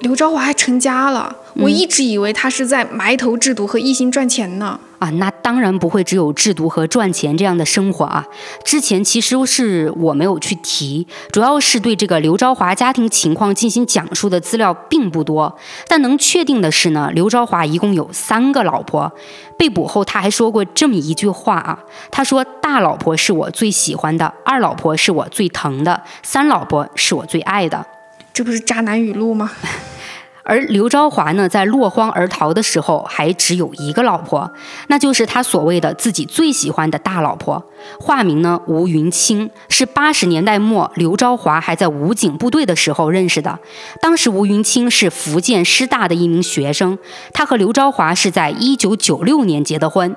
[0.00, 4.78] 刘昭华还成家了，我一直以为他是在埋头制毒和一心赚钱呢。
[4.98, 8.26] 啊，那当然不会只有制毒和赚钱这样的生活啊！
[8.64, 15.56] 之前其实是我没有去提，主要是对这个刘昭华家庭情况进行讲述的资料并不多。
[15.86, 19.12] 但能确定的是呢，刘昭华一共有三个老婆。
[19.58, 21.78] 被捕后他还说过这么一句话啊，
[22.10, 27.86] 他说：“大老婆是我最喜欢的，二老婆是我最疼的，三老婆是我最爱的。”
[28.34, 29.50] 这不是渣男语录吗？
[30.48, 34.48] 而刘昭华呢，在落荒而逃的时候，还只有一个老婆，
[34.86, 37.64] 那就是他所谓的自己最喜欢的大老婆，
[37.98, 43.58] 化名呢吴云清，是八十年代末刘昭华还在武警部队的时候认识的。
[44.00, 46.96] 当时吴云清是福建师大的一名学生，
[47.34, 50.14] 他和刘昭华是在一九九六年结的婚。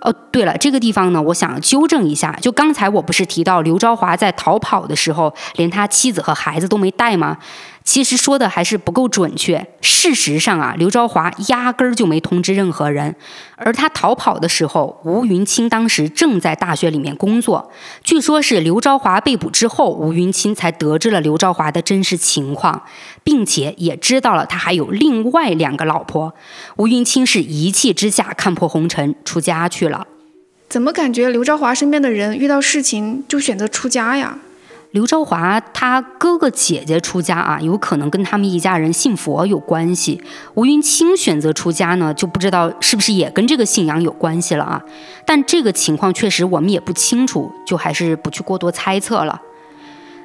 [0.00, 7.38] 哦，对了，这个地方呢，我想纠正一下，就刚才我不是提到刘昭华在逃跑的时候，连他妻子和孩子都没带吗？
[7.86, 9.66] 其实说的还是不够准确。
[9.80, 13.14] 事实上啊，刘昭华压根儿就没通知任何人。
[13.54, 17.70] 而他逃跑的时候，吴云清当时正在大学里面工作。
[18.02, 22.82] 据说是刘昭华被捕之后，吴云清才得知了刘昭华的真实情况，
[23.22, 26.34] 并且也知道了他还有另外两个老婆。
[26.76, 30.06] 吴云清是一气之下看破红尘，出家去了。
[30.68, 34.38] 怎么感觉刘昭华身边的人遇到事情就选择出家呀？
[34.96, 40.22] 刘昭华他哥哥姐姐出家啊，有可能跟他们一家人信佛有关系。
[40.54, 44.82] 吴云清选择出家呢，就不知道是不是也跟这个信仰有关系了啊？
[45.26, 49.42] 但这个情况确实我们也不清楚，就还是不去过多猜测了。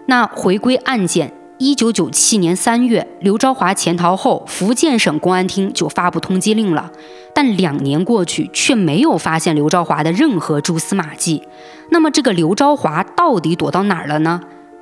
[0.06, 6.90] 那回归案件，一九九七年三月，刘昭华潜逃后，福建省公安厅就发布通缉令了。
[7.36, 11.44] 但两年过去，却没有发现刘昭华的任何蛛丝马迹。
[11.90, 14.40] 那么这个刘昭华到底躲到哪儿了呢？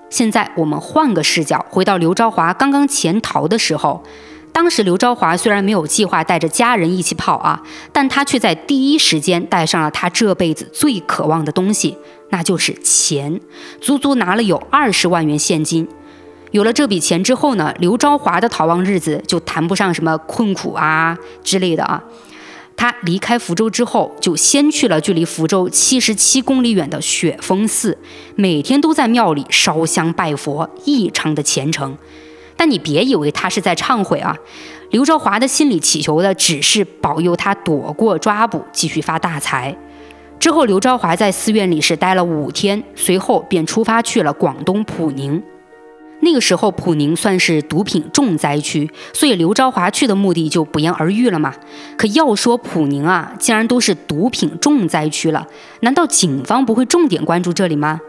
[0.09, 4.03] 现在我们换个视角，回到刘昭华刚刚潜逃的时候。
[4.51, 7.61] 当时刘昭华虽然没有计划带着家人一起跑啊，
[7.93, 11.95] 但他却在第一时间带上了他这辈子最渴望的东西，
[12.29, 13.39] 那就是钱，
[13.79, 15.87] 足足拿了有二十万元现金。
[16.49, 22.03] 有了这笔钱之后呢，刘昭华的逃亡日子就谈不上什么困苦啊之类的啊。
[22.79, 27.97] 他离开福州之后，就先去了距离福州七十七公里远的雪峰寺，
[28.37, 31.97] 每天都在庙里烧香拜佛，异常的虔诚。
[32.55, 34.37] 但你别以为他是在忏悔啊，
[34.91, 39.75] 刘昭华的心里祈求的只是保佑他躲过抓捕，继续发大财。
[40.39, 45.43] 之后，刘昭华在寺院里是待了五天，随后便出发去了广东普宁。
[46.21, 51.53] 那个时候，普宁算是毒品重灾区，所以刘昭华去的目的就不言而喻了嘛。
[51.97, 55.47] 可要说普宁啊，竟然都是毒品重灾区了，
[55.81, 58.01] 难道警方不会重点关注这里吗？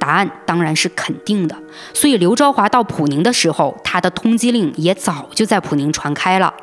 [0.00, 1.56] 答案当然是肯定的。
[1.92, 6.54] 所以刘昭华到普宁的时候，他的通缉令也早就在普宁传开了。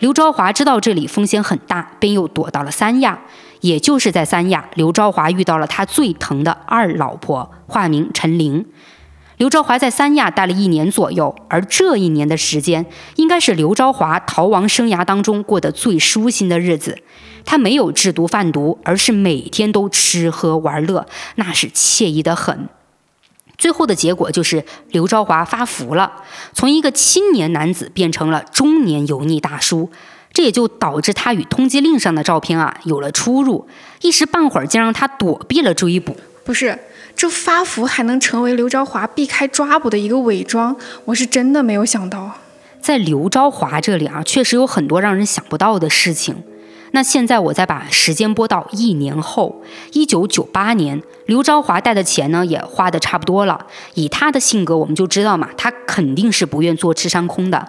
[0.00, 3.20] 刘昭华知道这里风险很大，便又躲到了三亚。
[3.60, 8.66] 也就是在三亚，刘昭华遇到了他最疼的二老婆，化名陈玲。
[9.42, 16.96] 刘昭华在三亚待了一年左右，而这一年的时间，应该是刘昭华逃亡生涯当中过得最舒心的日子。
[17.44, 22.68] 他没有制毒贩毒，而是每天都吃喝玩乐，那是惬意的很。
[23.58, 29.90] 最后的结果就是刘昭华发福了，从一个青年男子变成了中年油腻大叔，
[30.32, 33.66] 这也就导致他与通缉令上的照片啊有了出入，
[34.02, 36.16] 一时半会儿竟让他躲避了追捕。
[36.44, 36.78] 不是。
[37.14, 42.32] 这发福还能成为刘昭华避开抓捕的一个伪装，我是真的没有想到。
[42.80, 46.42] 在刘昭华这里啊，确实有很多让人想不到的事情。
[46.94, 53.66] 那现在我再把时间拨到一年后，一九九八年，刘昭华带的钱呢也花的差不多了。
[53.94, 57.66] 以他的性格，我们就知道嘛，他肯定是不愿做吃山空的。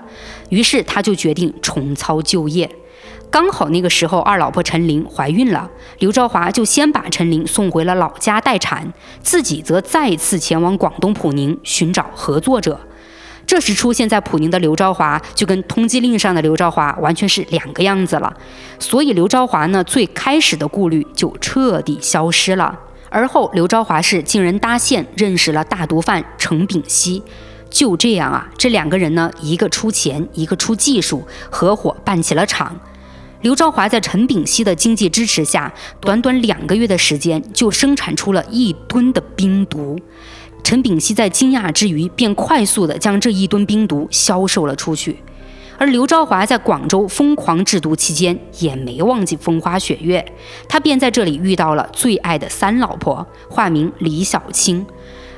[0.50, 2.70] 于是他就决定重操旧业。
[3.34, 5.67] 刚好那个时候，二老婆陈琳怀孕了，
[5.98, 8.93] 刘昭华就先把陈琳送回了老家待产，
[9.24, 12.80] 自己则再次前往广东普宁寻找合作者。
[13.48, 18.32] 这时出现在普宁的刘昭华，就跟通缉令上的刘昭华完全是两个样子了。
[18.78, 22.80] 所以刘昭华呢，最开始的顾虑就彻底消失了。
[23.10, 27.24] 而后刘昭华是经人搭线认识了大毒贩程炳熙，
[27.72, 32.80] 就这样啊，这两个人呢，一个出钱，一个出技术，合伙办起了厂。
[33.44, 40.00] 刘昭华在陈炳熙的经济支持下，短短两个月的时间就生产出了一吨的冰毒。
[40.64, 45.18] 陈炳熙在惊讶之余，便快速地将这一吨冰毒销售了出去。
[45.78, 50.24] 而刘昭华在广州疯狂制毒期间，也没忘记风花雪月，
[50.70, 54.86] 他便在这里遇到了最爱的三老婆，化名李小青。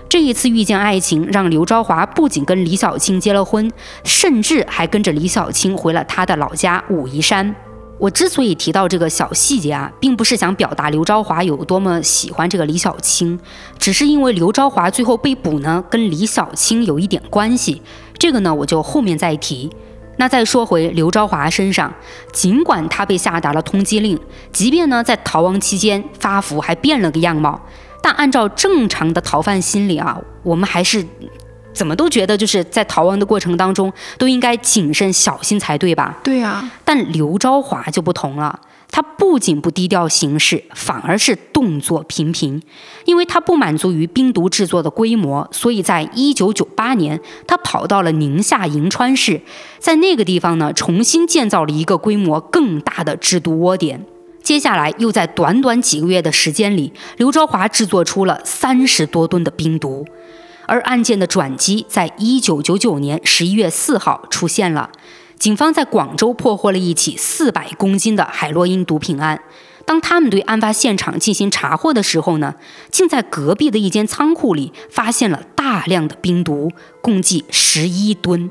[0.08, 3.72] 这一次遇见爱情，让刘昭华不仅跟李小青结了婚，
[4.04, 7.56] 甚至还跟着李小青回了他的老家武夷山。
[7.98, 13.40] 我之所以提到这个小细节啊，并不是想表达刘昭华有多么喜欢这个李小青，
[13.80, 17.82] 只是因为刘昭华最后被捕呢，跟李小青有一点关系。
[18.20, 19.72] 这个呢，我就后面再提。
[20.18, 21.94] 那再说回刘昭华身上，
[22.32, 24.20] 尽管他被下达了通缉令，
[24.52, 27.62] 即便呢在逃亡期间发福还变了个样貌，
[28.02, 31.06] 但按照正常的逃犯心理啊，我们还是。
[31.76, 36.18] 怎么都觉得就是在逃亡的过程当中都应该谨慎小心才对吧？
[36.24, 36.72] 对呀。
[36.86, 38.60] 但刘昭华就不同了，
[38.90, 42.62] 他不仅不低调行事，反而是动作频频。
[43.04, 49.42] 因为他不满足于冰毒制作的规模，所以在一九九八年，他跑到了宁夏银川市，
[49.78, 54.06] 在那个地方呢，重新建造了一个规模更大的制毒窝点。
[54.42, 60.06] 接下来又在短短几个月的时间里，刘昭华制作出了三十多吨的冰毒。
[60.68, 64.90] 而案件的转机在一九九九年十一月四号出现了，
[65.38, 69.42] 警方在广州破获了一起四百公斤的海洛因毒品案。
[69.86, 72.56] 当他们对案发现场进行查获的时候呢，
[72.90, 78.50] 竟在隔壁的一间仓库里发现了大量的冰毒，共计十一吨。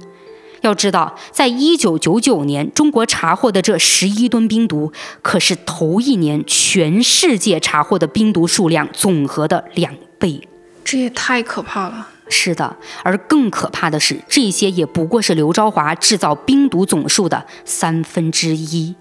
[0.61, 10.49] 要知道，在一九九九年，中国查获的这十一吨冰毒，可是头一年全世界查获的冰毒数量总和的两倍。
[10.85, 12.09] 这也太可怕了。
[12.29, 18.95] 是的，而更可怕的是，这些也不过是刘昭华制造冰毒总数的三分之一。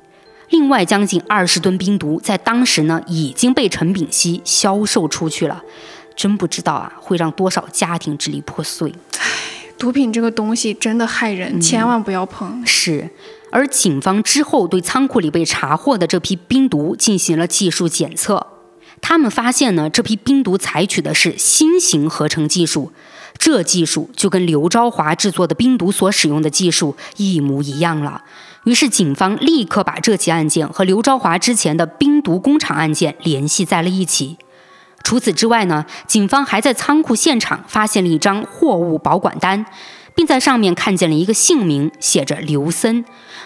[0.50, 5.64] 另外，将近二十吨冰毒在当时呢已经被陈炳熙销售出去了。
[6.16, 8.94] 真不知道啊，会让多少家庭支离破碎。
[9.18, 9.28] 唉，
[9.80, 12.64] 毒品这个东西真的害人，千万不要碰。
[12.68, 13.10] 是，
[13.50, 18.46] 而警方之后对仓库里被查获的这批冰毒进行了技术检测。
[19.06, 22.94] 他们发现呢，这批冰毒采取的是新型合成技术，
[23.38, 28.24] 这技术就跟刘昭华制作的冰毒所使用的技术一模一样了。
[28.64, 34.38] 于是，警方立刻把这起案件和刘昭华之前的冰毒工厂案件联系在了一起。
[35.04, 39.66] 除此之外呢，警方还在仓库现场发现了一张货物保管单，
[40.16, 43.04] 并在上面看见了一个姓名，写着刘森。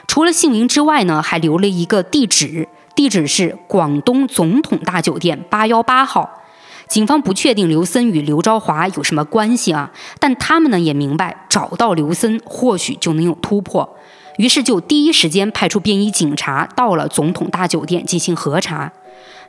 [0.07, 2.67] 除了姓名之外呢，还留了一个地址。
[2.97, 6.41] 地址是广东总统大酒店八幺八号。
[6.87, 13.95] 警方不确定刘森与刘昭华有什么关系啊，但他们呢也明白找到刘森或许就能有突破，
[14.37, 18.91] 于是就第一时间派出便衣警察到了总统大酒店进行核查。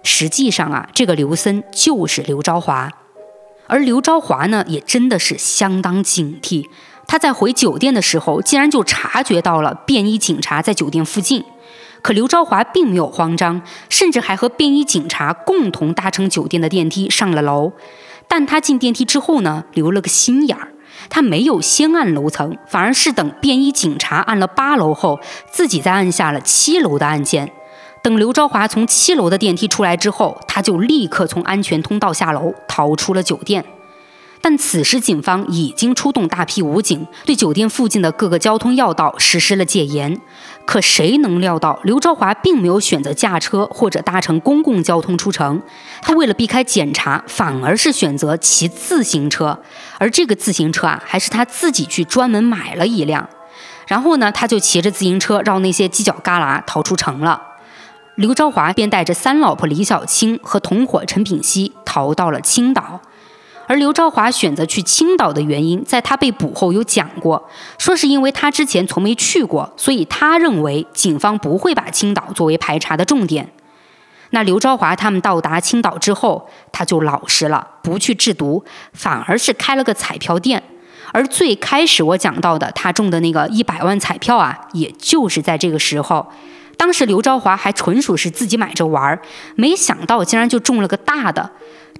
[0.03, 2.91] 实际上啊，这个刘森就是刘昭华，
[3.67, 6.67] 而刘昭华呢也真的是相当警惕。
[7.07, 11.43] 他在回酒店的时候，竟然就察觉到了便衣警察在酒店附近。
[12.03, 17.73] 可刘昭华并没有慌张，甚至还和便衣警察共同搭乘酒店的电梯上了楼。
[18.27, 20.73] 但他进电梯之后呢，留了个心眼儿，
[21.09, 25.19] 他没有先按楼层，反而是等便衣警察按了八楼后，
[25.51, 27.51] 自己再按下了七楼的按键。
[28.03, 33.65] 等刘昭华从七楼的电梯出来之后，他就立刻从安全通道下楼，逃出了酒店。
[34.49, 40.19] 但此时，警方已经出动大批武警，对酒店附近的各个交通要道实施了戒严。
[40.65, 45.61] 可谁能料到，刘昭华并没有选择驾车或者搭乘公共交通出城，
[46.01, 49.61] 他为了避开检查，反而是选择骑自行车。
[49.99, 53.29] 而这个自行车啊，还是他自己去专门买了一辆。
[53.87, 57.43] 然后呢，他就骑着自行车绕那些犄角旮旯逃出城了。
[58.15, 63.03] 刘昭华便带着三老婆李小青和同伙陈品熙逃到了青岛。
[63.69, 67.49] 而刘昭华选择去青岛的原因，在他被捕后有讲过，
[67.79, 73.53] 说是因为他之前从没去过，所以他认为警方不会把青岛作为排查的重点。
[74.31, 78.64] 那刘昭华他们到达青岛之后，他就老实了，不去制毒，
[78.95, 80.62] 反而是开了个彩票店。
[81.12, 86.27] 而最开始我讲到的他中的那个一百万彩票啊，也就是在这个时候。
[86.79, 89.20] 当时刘昭华还纯属是自己买着玩儿，
[89.57, 91.51] 没想到竟然就中了个大的。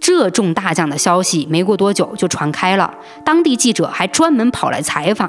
[0.01, 5.29] 这中大奖的消息没过多久就传开了，当地记者还专门跑来采访。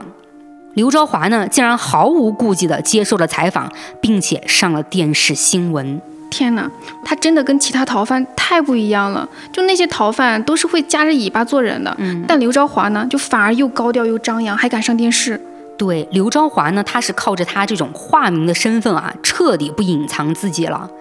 [0.76, 3.70] 刘昭华呢，竟然毫无顾忌地接受了采访，
[4.00, 6.00] 并且上了电视新闻。
[6.30, 6.70] 天哪，
[7.04, 9.28] 他真的跟其他逃犯太不一样了。
[9.52, 15.42] 就那些逃犯都是会夹着尾巴做人的，嗯，但刘昭华呢，就反而又高调又张扬，还敢上电视。
[15.80, 20.92] 对，刘昭华呢，他是靠着他这种化名的身份啊，彻底不隐藏自己了。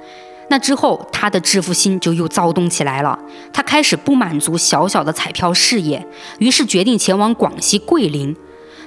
[0.50, 3.18] 那之后，他的致富心就又躁动起来了。
[3.52, 6.06] 他开始不满足小小的彩票事业，
[6.38, 8.36] 于是决定前往广西桂林。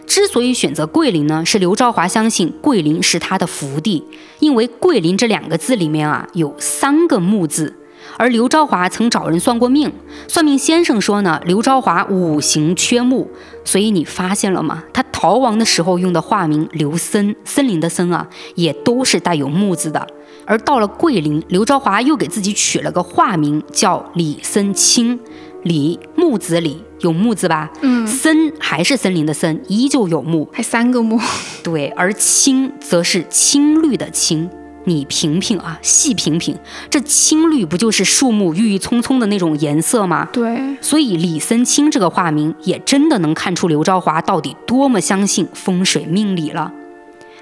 [0.07, 4.01] 之所以选择桂林呢，是刘兆华相信桂林是他的福地，
[4.39, 7.75] 因为桂林这两个字里面啊有三个木字。
[8.17, 9.91] 而刘昭华曾找人算过命，
[10.27, 13.29] 算命先生说呢，刘昭华五行缺木，
[13.65, 14.83] 所以你发现了吗？
[14.93, 20.05] 他逃亡的时候用的化名刘森，森林的森啊，也都是带有木字的。
[20.45, 25.19] 而到了桂林，刘昭华又给自己取了个化名，叫李森清。
[25.63, 27.69] 李木子李有木字吧？
[27.81, 28.07] 嗯。
[28.07, 31.19] 森还是森林的森，依旧有木，还三个木。
[31.63, 34.49] 对，而青则是青绿的青。
[34.85, 36.57] 你品品啊，细品品，
[36.89, 40.27] 这青绿不就是树木郁郁葱葱的那种颜色吗？
[40.33, 40.75] 对。
[40.81, 46.71] 所以李森清这个化名，也真的能看出刘昭华到底多么相信风水命理了。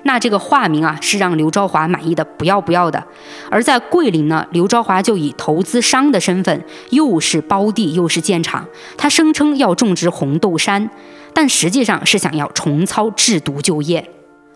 [0.03, 3.03] 那这个化名啊，是让刘昭华满意的不要不要的。
[3.49, 8.65] 而在桂林呢，刘昭华就以投资商的身份，又是包地又是建厂，
[8.97, 10.89] 他声称要种植红豆杉，
[11.33, 14.09] 但实际上是想要重操制毒就业。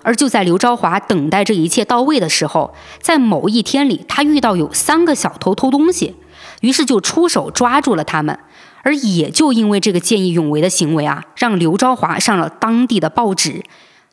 [0.03, 6.15] 而就在刘昭华等待这一切到位的时候，在某一天里，他遇到有三个小偷偷东西，
[6.61, 8.37] 于是就出手抓住了他们。
[8.83, 13.63] 而也就因为这个见义勇为的行为啊，让刘昭华上了当地的报纸。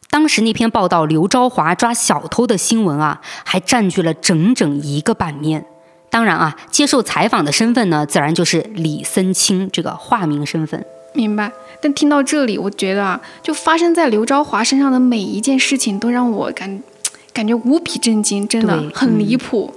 [0.09, 5.67] 当时那篇报道刘昭华抓小偷的新闻啊，还占据了整整一个版面。
[6.09, 10.85] 当然啊，接受采访的身份呢，自然就是李森清这个化名身份。
[11.13, 11.53] 明白。
[11.81, 16.83] 但听到这里，我觉得啊，就发生在刘昭华身上的每一件事情，都让我感
[17.33, 19.73] 感觉无比震惊，真的很离谱。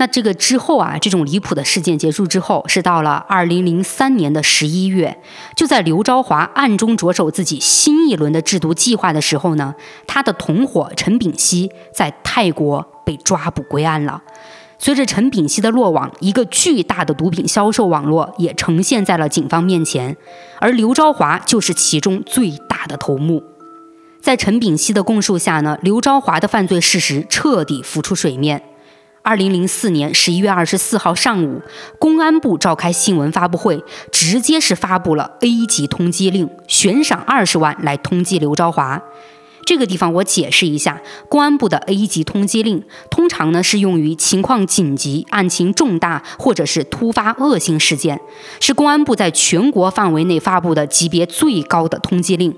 [0.00, 5.18] 那这个之后啊，这种离谱的事件结束之后，是到了二零零三年的十一月，
[5.56, 9.74] 就在刘昭华暗中着手自己新一轮的制毒计划的时候呢，
[10.06, 14.22] 他的同伙陈炳熙在泰国被抓捕归案了。
[14.78, 20.16] 随着陈炳熙的落网，一个巨大的毒品销售网络也呈现在了警方面前，
[20.60, 23.42] 而刘昭华就是其中最大的头目。
[24.20, 28.62] 在陈炳熙的供述下呢，刘昭华的犯罪事实彻底浮出水面。
[29.22, 31.60] 二零零四年十一月二十四号上午，
[31.98, 39.02] 公安部召开新闻发布会，直接是发布了 A 级通缉令，悬赏二十万来通缉刘昭华。
[39.68, 48.18] 这个地方我解释一下，公安部的 A 级通缉令通常呢是用于情况紧急、案情重大或者是突发恶性事件，
[48.60, 52.56] 是公安部在全国范围内发布的级别最高的通缉令。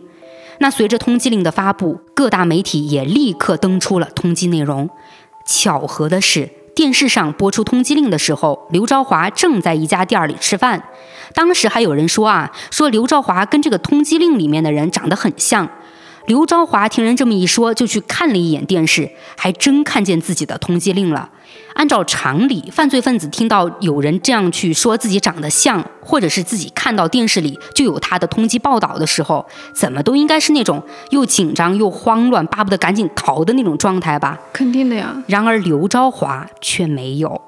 [0.59, 4.89] 那随着通缉令的发布，各大媒体也立刻登出了通缉内容。
[5.45, 10.85] 巧合的是，电视上播出通缉令的时候，刘昭华正在一家店里吃饭。
[11.35, 15.69] 当时还有人说啊，说刘昭华跟这个通缉令里面的人长得很像。
[16.27, 21.31] 刘昭华听人这么一说，就去看了一眼电视，还真看见自己的通缉令了。
[21.75, 29.45] 按照常理，犯罪分子听到有人这样去说自己长得像，或者是自己看到电视里就有他的通缉报道的时候，
[29.75, 34.39] 怎么都应该是那种又紧张又慌乱，巴不得赶紧逃的那种状态吧？
[34.53, 35.23] 肯定的呀。
[35.27, 37.41] 然而刘昭华却没有。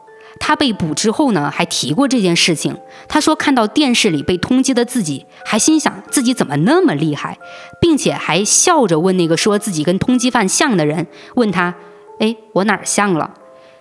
[0.44, 2.76] 他被捕之后呢，还提过这件事情。
[3.06, 7.38] 他说看到电视里被通缉的自己，还心想自己怎么那么厉害，
[7.80, 11.72] 并且还笑着问那个说自己跟通缉犯像的人，问他
[12.18, 13.34] ：“哎，我哪儿像了？”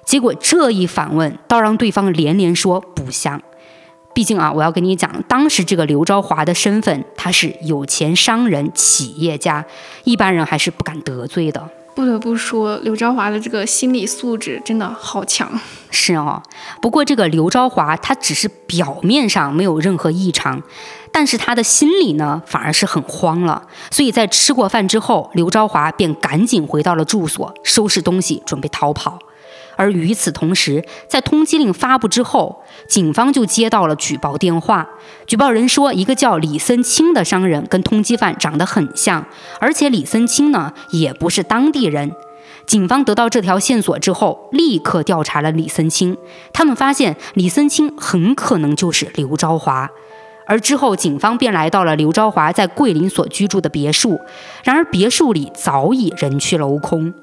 [0.05, 3.41] 结果这一反问，倒让对方连连说不像。
[4.14, 9.66] 毕竟啊，我要跟你讲，当时这个刘昭华的身份，他是有钱商人、企业家，
[10.03, 11.68] 一般人还是不敢得罪的。
[11.94, 15.60] 不得不说，刘昭华的这个心理素质真的好强。
[15.89, 16.42] 是哦，
[16.82, 20.62] 不过这个刘昭华他只是表面上没有任何异常，
[21.12, 23.68] 但是他的心里呢反而是很慌了。
[23.89, 29.20] 所以在吃过饭之后，刘昭华便赶紧回到了住所，收拾东西准备逃跑。
[29.76, 34.89] 而与此同时，在通缉令发布之后，警方就接到了举报电话。
[35.26, 39.26] 举报人说，一个叫李森清的商人跟通缉犯长得很像，
[39.59, 42.11] 而且李森清呢也不是当地人。
[42.67, 46.15] 警方得到这条线索之后，立刻调查了李森清。
[46.53, 49.89] 他们发现李森清很可能就是刘昭华。
[50.47, 54.19] 而之后，警方便来到了刘昭华在桂林所居住的别墅。
[54.63, 57.13] 然而，别墅里早已人去楼空。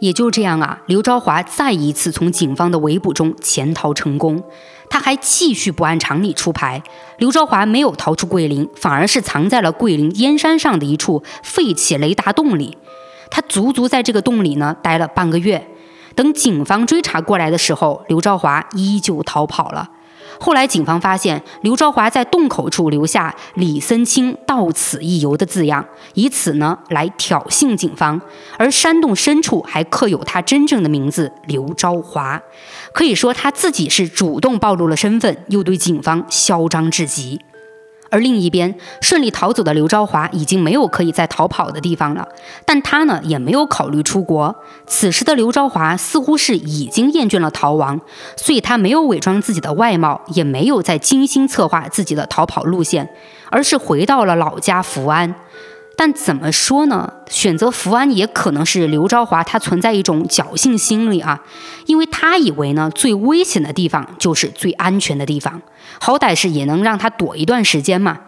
[0.00, 4.42] 也就这样啊，刘昭华再一次从警方的围捕中潜逃成功。
[4.90, 6.82] 他还继续不按常理出牌。
[7.18, 12.76] 刘昭华没有逃出桂林，反而是藏在了桂林燕山上的一处废弃雷达洞里。
[13.30, 15.66] 他足足在这个洞里呢待了半个月。
[16.14, 19.90] 等警方追查过来的时候，刘昭华依旧逃跑了。
[20.38, 28.20] 后来，警方发现刘昭华在洞口处留下“李森清到此一游”的字样，以此呢来挑衅警方。
[28.58, 32.42] 而山洞深处还刻有他真正的名字刘昭华，
[32.92, 37.40] 可以说他自己是主动暴露了身份，又对警方嚣张至极。
[38.10, 42.28] 而另一边，顺利逃走的刘昭华已经没有可以再逃跑的地方了，
[42.64, 44.54] 但他呢也没有考虑出国。
[44.86, 48.00] 此时的刘昭华似乎是已经厌倦了逃亡，
[48.36, 53.10] 所以他没有伪装自己的外貌，也没有再精心策划自己的逃跑路线，
[53.50, 55.34] 而是回到了老家福安。
[55.96, 57.12] 但怎么说呢？
[57.28, 61.42] 选择福安也可能是刘昭华他存在一种侥幸心理啊，
[61.86, 65.62] 因为他以为呢最危险的地方就是最安全的地方，
[66.00, 68.20] 好歹是也能让他躲一段时间嘛。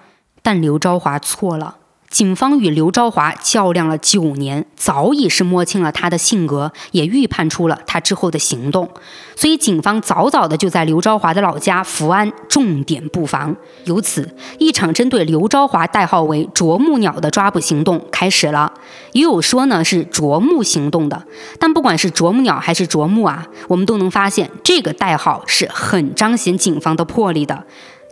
[0.43, 1.77] 但刘昭华错了。
[2.09, 8.89] 警方与刘昭华较量了九年，早已是摸清了他的性格，也预判出了他之后的行动，
[9.35, 13.55] 所以警方早早的就在刘昭华的老家福安重点布防。
[13.85, 18.73] 由此，一场针对刘昭华代号为“啄木鸟”的抓捕行动开始了。
[19.13, 21.27] 也有说呢是“啄木行动”的，
[21.59, 27.65] 但不管是“啄木鸟”还是“啄木”啊，我们都能发现这个代号是很彰显警方的魄力的。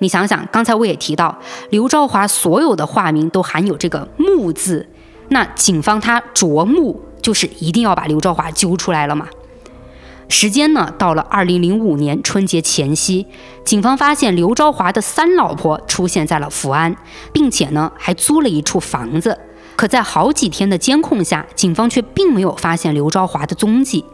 [0.05, 1.38] 你想想，刚才我也提到，
[1.70, 4.86] 刘昭华所有的化名都含有这个“木”字，
[5.30, 9.26] 那警方他啄木就是一定要把刘兆华揪出来了嘛。
[10.28, 13.26] 时间呢，到了二零零五年春节前夕，
[13.64, 16.94] 警方发现刘昭华的三老婆出现在了福安，
[17.32, 19.38] 并且呢还租了一处房子。
[19.76, 24.05] 可在好几天的监控下，警方却并没有发现刘昭华的踪迹。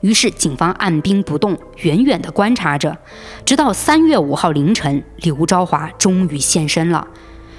[0.00, 2.96] 于是警方按兵不动，远远地观察着，
[3.44, 7.06] 直到三月五号凌晨，刘昭华终于现身了。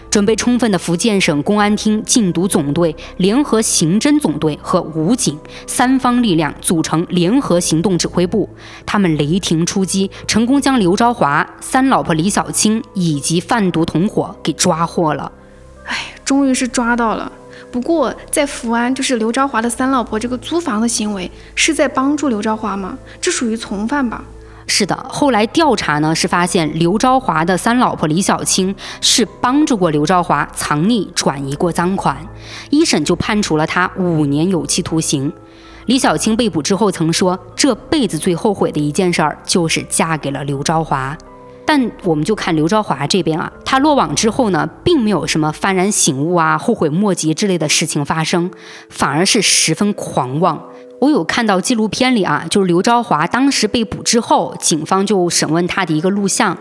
[0.09, 8.49] 准备充分的福建省公安厅禁毒总队、联合刑侦总队和武警三方力量组成联合行动指挥部，
[8.85, 15.31] 他们雷霆出击，成功将刘昭华、三老婆李小青以及贩毒同伙给抓获了。
[15.85, 17.31] 哎，终于是抓到了。
[17.71, 22.97] 不过在福安，就是刘昭华的三老婆这个租房的行为，是在帮助刘昭华吗？
[23.21, 24.23] 这属于从犯吧？
[24.67, 32.15] 是的，后来调查呢，是发现刘昭华的三老婆李小青是帮助过刘昭华藏匿转移过赃款，
[32.69, 35.31] 一审就判处了他五年有期徒刑。
[35.87, 41.17] 李小青被捕之后曾说，这辈子最后悔的一件事儿就是嫁给了刘昭华。
[41.65, 48.51] 但我们就看刘昭华这边啊，他落网之后呢，并没有什么幡然醒悟啊、后悔莫及之类的事情发生，
[48.89, 50.61] 反而是十分狂妄。
[50.99, 56.57] 我有看到纪录片里啊，就是刘昭华当时被捕之后，警方就审问他的一个录像。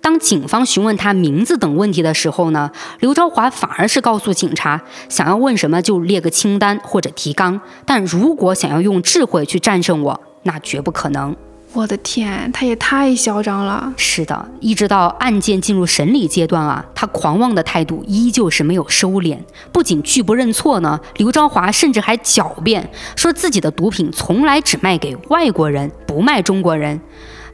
[0.00, 11.34] 当警方询问他名字等问题的时候呢，刘昭华反而是告诉警察，想要问什么就列个清单或者提纲，但如果想要用智慧去战胜我，那绝不可能。
[11.74, 13.94] 我的天，他也太嚣张了！
[13.96, 19.38] 是的，一直到案件进入审理阶段啊，他狂妄的态度依旧是没有收敛。
[19.72, 27.00] 不仅拒不认错呢，刘昭华甚至还狡辩说自己的毒品从来只卖给外国人，不卖中国人。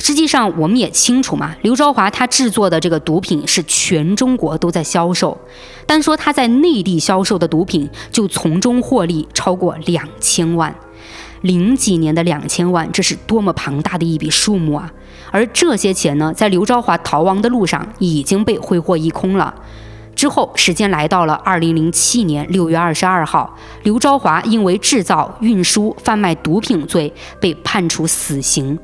[0.00, 5.38] 实际上，我们也清楚嘛，刘昭华他制作的这个毒品是全中国都在销售，
[5.86, 10.74] 单说他在内地销售的毒品就从中获利超过两千万。
[11.42, 14.92] 零几年的两千万，这是多么庞大的一笔数目啊！
[15.30, 19.54] 而这些钱呢，在刘昭华逃亡的路上已经被挥霍一空了。
[20.16, 28.76] 之后，时间来到了二零零七年六月二十二号，刘昭华因为制造、运输、贩卖毒品罪被判处死刑。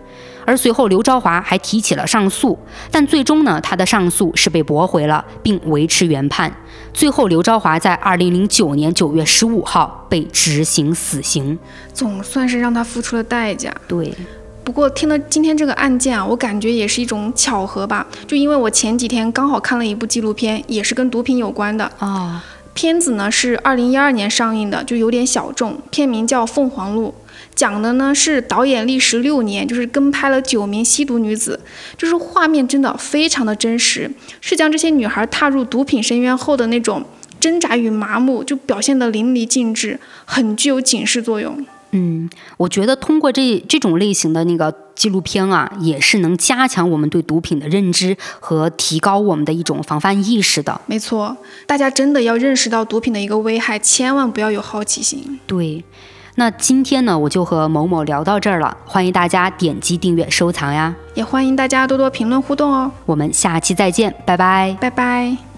[0.46, 2.58] 而随后，刘昭华还提起了上诉，
[2.90, 6.54] 但最终呢，他的上诉是被驳回了，并维持原判。
[6.92, 11.58] 最后，刘昭华在二零零九年九月十五号被执行死刑，
[11.92, 13.74] 总算是让他付出了代价。
[13.88, 14.14] 对，
[14.62, 18.06] 不过听了今天这个案件啊，我感觉也是一种巧合吧。
[18.26, 22.44] 就因为我前几天刚好看了一部纪录片，也是跟毒品有关的啊。
[22.74, 25.80] 片子呢是二零一二年上映的，就有点小众。
[25.90, 27.14] 片名叫《凤凰路》。
[27.54, 31.58] 讲的呢是导演历时六年，就是跟拍了九名吸毒女子，
[31.96, 37.04] 就是画面真的非常的真实，是将这些女孩踏入毒品深渊后的那种
[37.38, 41.64] 挣扎与麻木，就表现得淋漓尽致，很具有警示作用。
[41.92, 50.80] 嗯，我觉得通过这这种类型的那个纪录片啊，也是能加强我们对毒品的认知和提高我们的一种防范意识的。
[50.86, 51.36] 没错，
[51.68, 55.38] 大家真的要认识到毒品的一个危害，千万不要有好奇心。
[55.46, 55.84] 对。
[56.36, 58.76] 那今天呢，我就和某某聊到这儿了。
[58.84, 62.90] 欢迎大家点击订阅、收藏呀，也欢迎大家多多评论互动哦。
[63.06, 65.53] 我们下期再见，拜拜，拜拜。